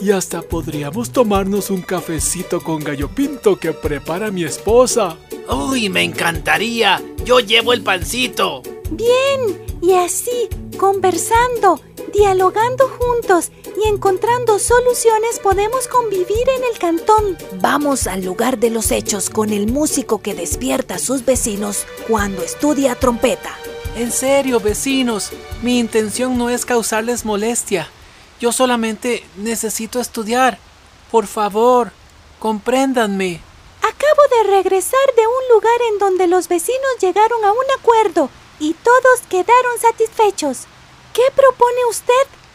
Y 0.04 0.12
hasta 0.12 0.44
podríamos 0.44 1.12
tomarnos 1.12 1.72
un 1.72 1.82
cafecito 1.82 2.62
con 2.62 2.84
gallo 2.84 3.10
pinto 3.10 3.58
que 3.58 3.74
prepara 3.74 4.30
mi 4.30 4.44
esposa. 4.44 5.18
Uy, 5.50 5.90
me 5.90 6.04
encantaría. 6.04 7.02
Yo 7.26 7.40
llevo 7.40 7.74
el 7.74 7.82
pancito. 7.82 8.62
Bien, 8.92 9.66
y 9.82 9.94
así, 9.94 10.50
conversando, 10.78 11.80
dialogando 12.14 12.88
juntos 12.88 13.52
y 13.84 13.88
encontrando 13.88 14.60
soluciones 14.60 15.40
podemos 15.42 15.88
convivir 15.88 16.48
en 16.58 16.64
el 16.72 16.78
cantón. 16.80 17.38
Vamos 17.60 18.08
al 18.08 18.24
lugar 18.24 18.60
de 18.60 18.70
los 18.70 18.92
hechos 18.92 19.30
con 19.30 19.52
el 19.52 19.68
músico 19.68 20.22
que 20.22 20.36
despierta 20.36 20.96
a 20.96 21.00
sus 21.00 21.26
vecinos 21.26 21.86
cuando 22.08 22.44
estudia 22.44 22.96
trompeta. 22.96 23.52
En 23.96 24.12
serio, 24.12 24.60
vecinos, 24.60 25.32
mi 25.62 25.80
intención 25.80 26.38
no 26.38 26.50
es 26.50 26.66
causarles 26.66 27.26
molestia. 27.26 27.88
Yo 28.40 28.52
solamente 28.52 29.24
necesito 29.38 30.00
estudiar. 30.00 30.58
Por 31.12 31.28
favor, 31.28 31.92
compréndanme. 32.40 33.40
Acabo 33.80 34.22
de 34.38 34.52
regresar 34.56 35.06
de 35.16 35.28
un 35.28 35.56
lugar 35.56 35.80
en 35.92 36.00
donde 36.00 36.28
los 36.28 36.48
vecinos 36.48 36.98
llegaron 37.00 37.44
a 37.46 37.52
un 37.52 37.66
acuerdo 37.80 38.30
y 38.60 38.74
todos 38.74 39.22
quedaron 39.30 39.80
satisfechos. 39.80 40.66
¿Qué 41.14 41.24
propone 41.36 41.86
usted, 41.90 42.14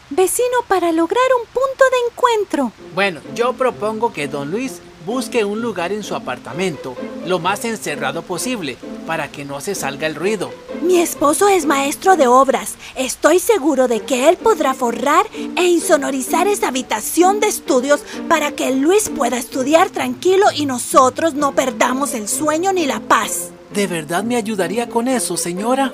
vecino, 0.09 0.57
para 0.67 0.91
lograr 0.91 1.23
un 1.39 1.45
punto 1.47 1.83
de 1.91 2.11
encuentro? 2.11 2.71
Bueno, 2.93 3.21
yo 3.35 3.53
propongo 3.53 4.11
que 4.11 4.27
don 4.27 4.51
Luis 4.51 4.81
busque 5.05 5.45
un 5.45 5.61
lugar 5.61 5.91
en 5.91 6.03
su 6.03 6.15
apartamento, 6.15 6.95
lo 7.25 7.39
más 7.39 7.65
encerrado 7.65 8.21
posible, 8.21 8.77
para 9.07 9.31
que 9.31 9.45
no 9.45 9.61
se 9.61 9.75
salga 9.75 10.07
el 10.07 10.15
ruido. 10.15 10.51
Mi 10.81 10.99
esposo 10.99 11.47
es 11.47 11.65
maestro 11.65 12.15
de 12.15 12.27
obras. 12.27 12.75
Estoy 12.95 13.39
seguro 13.39 13.87
de 13.87 14.01
que 14.01 14.29
él 14.29 14.37
podrá 14.37 14.73
forrar 14.73 15.25
e 15.55 15.63
insonorizar 15.65 16.47
esa 16.47 16.67
habitación 16.67 17.39
de 17.39 17.47
estudios 17.47 18.01
para 18.27 18.51
que 18.51 18.71
Luis 18.71 19.09
pueda 19.09 19.37
estudiar 19.37 19.89
tranquilo 19.89 20.45
y 20.53 20.65
nosotros 20.65 21.33
no 21.33 21.53
perdamos 21.53 22.13
el 22.13 22.27
sueño 22.27 22.73
ni 22.73 22.85
la 22.85 22.99
paz. 22.99 23.51
¿De 23.73 23.87
verdad 23.87 24.23
me 24.23 24.35
ayudaría 24.35 24.89
con 24.89 25.07
eso, 25.07 25.37
señora? 25.37 25.93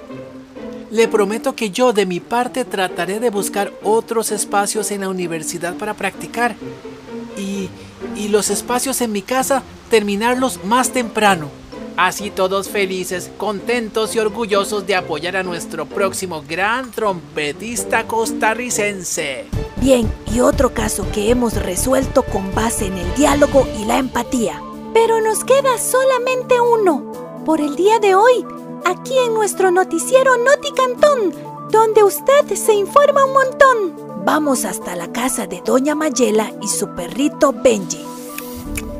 Le 0.92 1.08
prometo 1.08 1.56
que 1.56 1.72
yo 1.72 1.92
de 1.92 2.06
mi 2.06 2.20
parte 2.20 2.64
trataré 2.64 3.20
de 3.20 3.30
buscar 3.30 3.74
otros 3.84 4.32
espacios 4.32 4.92
en 4.92 5.02
la 5.02 5.10
universidad 5.10 5.76
para 5.76 5.94
practicar. 5.94 6.56
Y, 7.38 7.70
y 8.16 8.30
los 8.30 8.50
espacios 8.50 9.02
en 9.02 9.12
mi 9.12 9.22
casa 9.22 9.62
terminarlos 9.90 10.64
más 10.64 10.92
temprano. 10.92 11.50
Así 11.98 12.30
todos 12.30 12.70
felices, 12.70 13.32
contentos 13.38 14.16
y 14.16 14.20
orgullosos 14.20 14.86
de 14.86 14.96
apoyar 14.96 15.38
a 15.38 15.44
nuestro 15.44 15.86
próximo 15.86 16.44
gran 16.48 16.92
trompetista 16.92 18.06
costarricense. 18.06 19.46
Bien, 19.78 20.12
y 20.34 20.42
otro 20.42 20.74
caso 20.74 21.06
que 21.14 21.30
hemos 21.30 21.54
resuelto 21.54 22.24
con 22.24 22.54
base 22.54 22.88
en 22.88 22.98
el 22.98 23.14
diálogo 23.16 23.68
y 23.80 23.86
la 23.86 23.98
empatía. 23.98 24.62
Pero 24.94 25.22
nos 25.22 25.44
queda 25.44 25.78
solamente 25.78 26.56
uno. 26.60 27.25
Por 27.46 27.62
el 27.62 27.76
día 27.76 28.00
de 28.00 28.16
hoy, 28.16 28.44
aquí 28.86 29.14
en 29.24 29.36
nuestro 29.36 29.70
noticiero 29.70 30.32
Noti 30.36 30.72
Cantón, 30.72 31.70
donde 31.70 32.04
usted 32.04 32.52
se 32.56 32.74
informa 32.74 33.24
un 33.24 33.34
montón. 33.34 34.26
Vamos 34.26 34.66
hasta 34.66 34.96
la 34.96 35.12
casa 35.12 35.46
de 35.46 35.62
Doña 35.62 35.94
Mayela 35.94 36.52
y 36.60 36.68
su 36.68 36.96
perrito 36.96 37.54
Benji. 37.54 38.04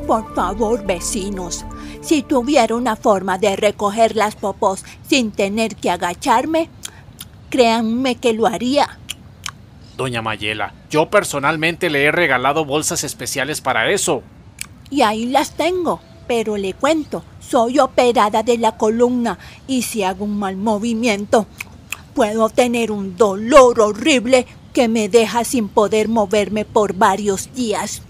Por 0.06 0.32
favor, 0.36 0.86
vecinos, 0.86 1.64
si 2.00 2.22
tuviera 2.22 2.76
una 2.76 2.94
forma 2.94 3.36
de 3.36 3.56
recoger 3.56 4.14
las 4.14 4.36
popos 4.36 4.84
sin 5.08 5.32
tener 5.32 5.74
que 5.74 5.90
agacharme, 5.90 6.70
créanme 7.50 8.14
que 8.14 8.32
lo 8.32 8.46
haría. 8.46 9.00
Doña 9.96 10.22
Mayela, 10.22 10.72
yo 10.88 11.10
personalmente 11.10 11.90
le 11.90 12.04
he 12.04 12.12
regalado 12.12 12.64
bolsas 12.64 13.02
especiales 13.02 13.60
para 13.60 13.90
eso. 13.90 14.22
Y 14.88 15.02
ahí 15.02 15.26
las 15.26 15.56
tengo, 15.56 16.00
pero 16.26 16.56
le 16.56 16.74
cuento, 16.74 17.24
soy 17.40 17.78
operada 17.78 18.42
de 18.42 18.58
la 18.58 18.76
columna 18.76 19.38
y 19.66 19.82
si 19.82 20.02
hago 20.02 20.24
un 20.24 20.38
mal 20.38 20.56
movimiento, 20.56 21.46
puedo 22.14 22.48
tener 22.48 22.90
un 22.90 23.16
dolor 23.16 23.80
horrible 23.80 24.46
que 24.72 24.88
me 24.88 25.08
deja 25.08 25.44
sin 25.44 25.68
poder 25.68 26.08
moverme 26.08 26.64
por 26.64 26.94
varios 26.94 27.52
días. 27.54 28.02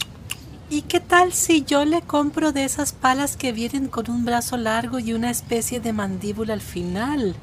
¿Y 0.69 0.83
qué 0.83 0.99
tal 0.99 1.33
si 1.33 1.65
yo 1.65 1.85
le 1.85 2.03
compro 2.03 2.51
de 2.51 2.65
esas 2.65 2.93
palas 2.93 3.37
que 3.37 3.53
vienen 3.53 3.87
con 3.87 4.11
un 4.11 4.25
brazo 4.25 4.57
largo 4.57 4.99
y 4.99 5.13
una 5.13 5.31
especie 5.31 5.79
de 5.79 5.93
mandíbula 5.93 6.55
al 6.55 6.61
final? 6.61 7.37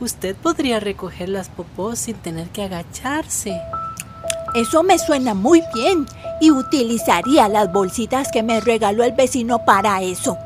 Usted 0.00 0.36
podría 0.36 0.78
recoger 0.78 1.28
las 1.28 1.48
popós 1.48 1.98
sin 1.98 2.14
tener 2.16 2.48
que 2.50 2.62
agacharse. 2.62 3.60
Eso 4.54 4.82
me 4.82 4.98
suena 4.98 5.34
muy 5.34 5.62
bien 5.74 6.06
y 6.42 6.50
utilizaría 6.50 7.48
las 7.48 7.72
bolsitas 7.72 8.32
que 8.32 8.42
me 8.42 8.60
regaló 8.60 9.04
el 9.04 9.12
vecino 9.12 9.64
para 9.64 10.02
eso. 10.02 10.36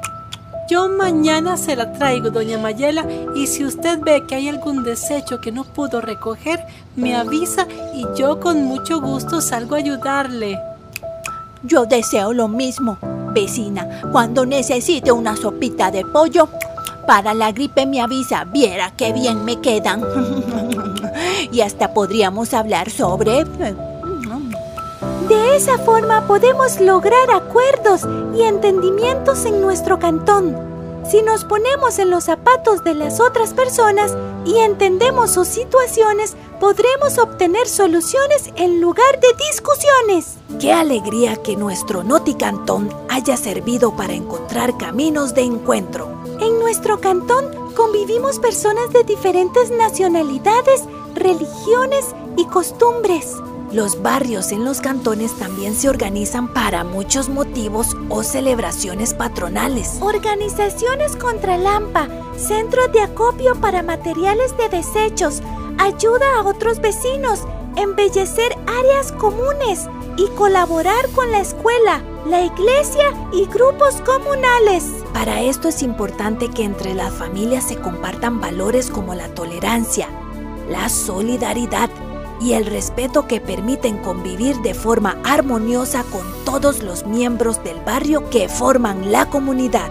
Yo 0.68 0.90
mañana 0.90 1.56
se 1.56 1.74
la 1.74 1.90
traigo, 1.94 2.28
doña 2.28 2.58
Mayela, 2.58 3.06
y 3.34 3.46
si 3.46 3.64
usted 3.64 3.98
ve 4.00 4.26
que 4.28 4.34
hay 4.34 4.50
algún 4.50 4.84
desecho 4.84 5.40
que 5.40 5.52
no 5.52 5.64
pudo 5.64 6.02
recoger, 6.02 6.62
me 6.96 7.16
avisa 7.16 7.66
y 7.94 8.04
yo 8.14 8.40
con 8.40 8.64
mucho 8.64 9.00
gusto 9.00 9.40
salgo 9.40 9.74
a 9.74 9.78
ayudarle. 9.78 10.60
Yo 11.62 11.86
deseo 11.86 12.34
lo 12.34 12.46
mismo, 12.46 12.98
vecina. 13.32 14.02
Cuando 14.12 14.44
necesite 14.44 15.12
una 15.12 15.34
sopita 15.34 15.90
de 15.90 16.04
pollo, 16.04 16.50
para 17.06 17.32
la 17.32 17.52
gripe 17.52 17.86
me 17.86 18.02
avisa, 18.02 18.44
viera 18.44 18.92
qué 18.94 19.14
bien 19.14 19.46
me 19.46 19.62
quedan. 19.62 20.04
y 21.50 21.62
hasta 21.62 21.94
podríamos 21.94 22.52
hablar 22.52 22.90
sobre... 22.90 23.46
De 25.28 25.56
esa 25.56 25.76
forma 25.78 26.26
podemos 26.28 26.80
lograr 26.80 27.30
acuerdos 27.32 28.02
y 28.36 28.42
entendimientos 28.42 29.44
en 29.44 29.60
nuestro 29.60 29.98
cantón. 29.98 30.56
Si 31.10 31.22
nos 31.22 31.44
ponemos 31.44 31.98
en 31.98 32.10
los 32.10 32.24
zapatos 32.24 32.84
de 32.84 32.94
las 32.94 33.20
otras 33.20 33.52
personas 33.52 34.16
y 34.44 34.58
entendemos 34.58 35.32
sus 35.32 35.48
situaciones, 35.48 36.36
podremos 36.60 37.18
obtener 37.18 37.66
soluciones 37.66 38.50
en 38.56 38.80
lugar 38.80 39.20
de 39.20 39.28
discusiones. 39.50 40.36
Qué 40.60 40.72
alegría 40.72 41.36
que 41.36 41.56
nuestro 41.56 42.04
Noticantón 42.04 42.88
haya 43.08 43.36
servido 43.36 43.96
para 43.96 44.14
encontrar 44.14 44.76
caminos 44.78 45.34
de 45.34 45.42
encuentro. 45.42 46.08
En 46.40 46.58
nuestro 46.60 47.00
cantón 47.00 47.46
convivimos 47.74 48.38
personas 48.38 48.92
de 48.92 49.02
diferentes 49.02 49.70
nacionalidades, 49.70 50.84
religiones 51.14 52.14
y 52.36 52.44
costumbres. 52.46 53.36
Los 53.76 54.00
barrios 54.00 54.52
en 54.52 54.64
los 54.64 54.80
cantones 54.80 55.34
también 55.34 55.74
se 55.74 55.90
organizan 55.90 56.48
para 56.48 56.82
muchos 56.82 57.28
motivos 57.28 57.94
o 58.08 58.22
celebraciones 58.22 59.12
patronales. 59.12 59.98
Organizaciones 60.00 61.14
contra 61.14 61.58
Lampa, 61.58 62.08
centros 62.38 62.90
de 62.92 63.02
acopio 63.02 63.54
para 63.56 63.82
materiales 63.82 64.56
de 64.56 64.70
desechos, 64.70 65.42
ayuda 65.76 66.24
a 66.38 66.44
otros 66.44 66.80
vecinos, 66.80 67.40
embellecer 67.76 68.56
áreas 68.66 69.12
comunes 69.12 69.90
y 70.16 70.26
colaborar 70.28 71.10
con 71.14 71.30
la 71.30 71.40
escuela, 71.40 72.02
la 72.24 72.46
iglesia 72.46 73.12
y 73.30 73.44
grupos 73.44 74.00
comunales. 74.06 74.84
Para 75.12 75.42
esto 75.42 75.68
es 75.68 75.82
importante 75.82 76.48
que 76.48 76.64
entre 76.64 76.94
las 76.94 77.12
familias 77.12 77.68
se 77.68 77.76
compartan 77.76 78.40
valores 78.40 78.88
como 78.88 79.14
la 79.14 79.28
tolerancia, 79.34 80.08
la 80.70 80.88
solidaridad, 80.88 81.90
y 82.46 82.52
el 82.52 82.64
respeto 82.64 83.26
que 83.26 83.40
permiten 83.40 83.98
convivir 83.98 84.58
de 84.58 84.72
forma 84.72 85.18
armoniosa 85.24 86.04
con 86.04 86.24
todos 86.44 86.80
los 86.80 87.04
miembros 87.04 87.62
del 87.64 87.80
barrio 87.80 88.30
que 88.30 88.48
forman 88.48 89.10
la 89.10 89.28
comunidad. 89.28 89.90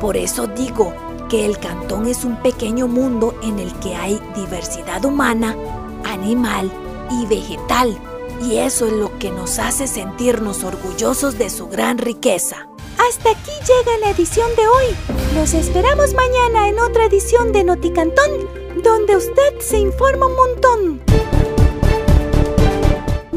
Por 0.00 0.16
eso 0.16 0.48
digo 0.48 0.92
que 1.30 1.46
el 1.46 1.56
cantón 1.58 2.08
es 2.08 2.24
un 2.24 2.42
pequeño 2.42 2.88
mundo 2.88 3.38
en 3.44 3.60
el 3.60 3.72
que 3.78 3.94
hay 3.94 4.20
diversidad 4.34 5.04
humana, 5.04 5.56
animal 6.04 6.68
y 7.12 7.26
vegetal. 7.26 7.96
Y 8.42 8.56
eso 8.56 8.86
es 8.86 8.92
lo 8.92 9.16
que 9.20 9.30
nos 9.30 9.60
hace 9.60 9.86
sentirnos 9.86 10.64
orgullosos 10.64 11.38
de 11.38 11.48
su 11.48 11.68
gran 11.68 11.98
riqueza. 11.98 12.66
Hasta 13.08 13.30
aquí 13.30 13.52
llega 13.60 13.98
la 14.00 14.10
edición 14.10 14.48
de 14.56 14.66
hoy. 14.66 14.96
Los 15.36 15.54
esperamos 15.54 16.12
mañana 16.14 16.68
en 16.68 16.80
otra 16.80 17.04
edición 17.04 17.52
de 17.52 17.62
Noticantón, 17.62 18.48
donde 18.82 19.16
usted 19.16 19.60
se 19.60 19.78
informa 19.78 20.26
un 20.26 20.34
montón. 20.34 21.03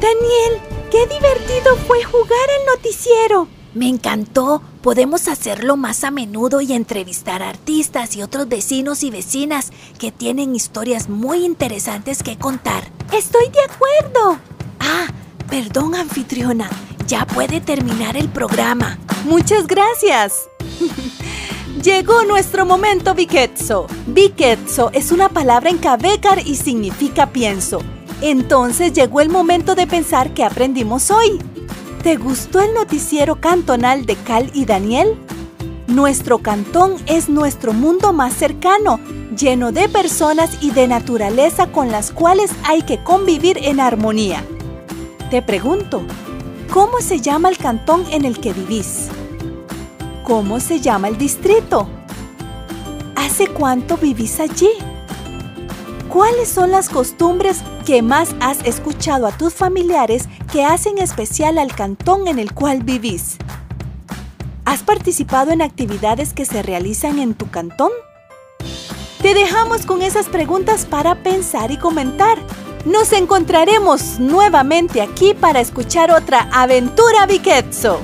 Daniel, 0.07 0.61
qué 0.89 1.05
divertido 1.05 1.75
fue 1.85 2.01
jugar 2.01 2.49
al 2.59 2.75
noticiero. 2.77 3.49
Me 3.73 3.89
encantó. 3.89 4.61
Podemos 4.81 5.27
hacerlo 5.27 5.75
más 5.75 6.05
a 6.05 6.11
menudo 6.11 6.61
y 6.61 6.71
entrevistar 6.71 7.43
a 7.43 7.49
artistas 7.49 8.15
y 8.15 8.21
otros 8.21 8.47
vecinos 8.47 9.03
y 9.03 9.09
vecinas 9.11 9.73
que 9.99 10.13
tienen 10.13 10.55
historias 10.55 11.09
muy 11.09 11.43
interesantes 11.43 12.23
que 12.23 12.37
contar. 12.37 12.89
Estoy 13.11 13.49
de 13.49 13.59
acuerdo. 13.59 14.39
Ah, 14.79 15.07
perdón 15.49 15.93
anfitriona. 15.93 16.69
Ya 17.05 17.27
puede 17.27 17.59
terminar 17.59 18.15
el 18.15 18.29
programa. 18.29 18.97
Muchas 19.25 19.67
gracias. 19.67 20.49
Llegó 21.83 22.23
nuestro 22.23 22.65
momento 22.65 23.13
Biketso. 23.13 23.87
Biketso 24.05 24.89
es 24.93 25.11
una 25.11 25.27
palabra 25.27 25.69
en 25.69 25.79
Kabekar 25.79 26.47
y 26.47 26.55
significa 26.55 27.27
pienso. 27.31 27.81
Entonces 28.21 28.93
llegó 28.93 29.21
el 29.21 29.29
momento 29.29 29.75
de 29.75 29.85
pensar 29.85 30.33
qué 30.33 30.43
aprendimos 30.43 31.11
hoy. 31.11 31.39
¿Te 32.01 32.15
gustó 32.15 32.61
el 32.61 32.73
noticiero 32.73 33.39
cantonal 33.39 34.05
de 34.05 34.15
Cal 34.15 34.49
y 34.53 34.65
Daniel? 34.65 35.15
Nuestro 35.87 36.39
cantón 36.39 36.95
es 37.05 37.29
nuestro 37.29 37.73
mundo 37.73 38.13
más 38.13 38.33
cercano, 38.33 38.99
lleno 39.37 39.71
de 39.71 39.87
personas 39.87 40.57
y 40.61 40.71
de 40.71 40.87
naturaleza 40.87 41.71
con 41.71 41.91
las 41.91 42.11
cuales 42.11 42.51
hay 42.63 42.81
que 42.81 43.03
convivir 43.03 43.57
en 43.61 43.79
armonía. 43.79 44.43
Te 45.29 45.41
pregunto, 45.41 46.01
¿cómo 46.73 46.99
se 46.99 47.19
llama 47.19 47.49
el 47.49 47.57
cantón 47.57 48.03
en 48.11 48.25
el 48.25 48.39
que 48.39 48.53
vivís? 48.53 49.09
¿Cómo 50.23 50.59
se 50.59 50.79
llama 50.79 51.07
el 51.07 51.17
distrito? 51.17 51.87
¿Hace 53.15 53.47
cuánto 53.47 53.97
vivís 53.97 54.39
allí? 54.39 54.69
¿Cuáles 56.09 56.47
son 56.47 56.71
las 56.71 56.87
costumbres 56.87 57.61
que 57.85 58.01
más 58.01 58.33
has 58.39 58.63
escuchado 58.65 59.27
a 59.27 59.37
tus 59.37 59.53
familiares 59.53 60.29
que 60.51 60.63
hacen 60.63 60.97
especial 60.99 61.57
al 61.57 61.75
cantón 61.75 62.27
en 62.27 62.39
el 62.39 62.53
cual 62.53 62.83
vivís? 62.83 63.37
¿Has 64.63 64.83
participado 64.83 65.51
en 65.51 65.61
actividades 65.61 66.33
que 66.33 66.45
se 66.45 66.63
realizan 66.63 67.19
en 67.19 67.33
tu 67.33 67.49
cantón? 67.49 67.91
Te 69.21 69.33
dejamos 69.33 69.85
con 69.85 70.01
esas 70.01 70.27
preguntas 70.27 70.85
para 70.85 71.23
pensar 71.23 71.71
y 71.71 71.77
comentar. 71.77 72.37
Nos 72.85 73.11
encontraremos 73.11 74.17
nuevamente 74.19 75.01
aquí 75.01 75.33
para 75.33 75.59
escuchar 75.59 76.11
otra 76.11 76.49
aventura 76.53 77.25
Viquetzo. 77.25 77.99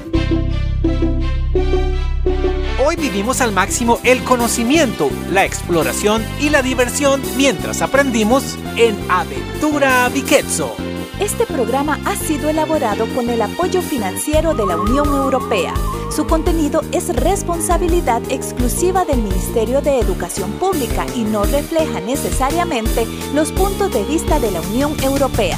Hoy 2.85 2.97
vivimos 2.97 3.39
al 3.39 3.53
máximo 3.53 3.99
el 4.03 4.23
conocimiento, 4.23 5.09
la 5.31 5.45
exploración 5.45 6.21
y 6.41 6.49
la 6.49 6.61
diversión 6.61 7.21
mientras 7.37 7.81
aprendimos 7.81 8.57
en 8.75 8.97
Aventura 9.09 10.09
Viquetzo. 10.09 10.75
Este 11.17 11.45
programa 11.45 11.99
ha 12.03 12.17
sido 12.17 12.49
elaborado 12.49 13.07
con 13.15 13.29
el 13.29 13.41
apoyo 13.41 13.81
financiero 13.81 14.53
de 14.53 14.65
la 14.65 14.75
Unión 14.75 15.07
Europea. 15.07 15.73
Su 16.13 16.27
contenido 16.27 16.81
es 16.91 17.07
responsabilidad 17.15 18.21
exclusiva 18.29 19.05
del 19.05 19.21
Ministerio 19.21 19.79
de 19.79 19.99
Educación 19.99 20.51
Pública 20.53 21.05
y 21.15 21.23
no 21.23 21.45
refleja 21.45 22.01
necesariamente 22.01 23.07
los 23.33 23.53
puntos 23.53 23.93
de 23.93 24.03
vista 24.03 24.39
de 24.39 24.51
la 24.51 24.59
Unión 24.59 24.93
Europea. 25.03 25.57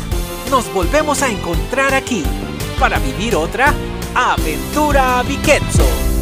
Nos 0.51 0.71
volvemos 0.73 1.23
a 1.23 1.31
encontrar 1.31 1.95
aquí 1.95 2.23
para 2.79 2.99
vivir 2.99 3.35
otra 3.35 3.73
Aventura 4.13 5.23
Viquetzo. 5.23 6.14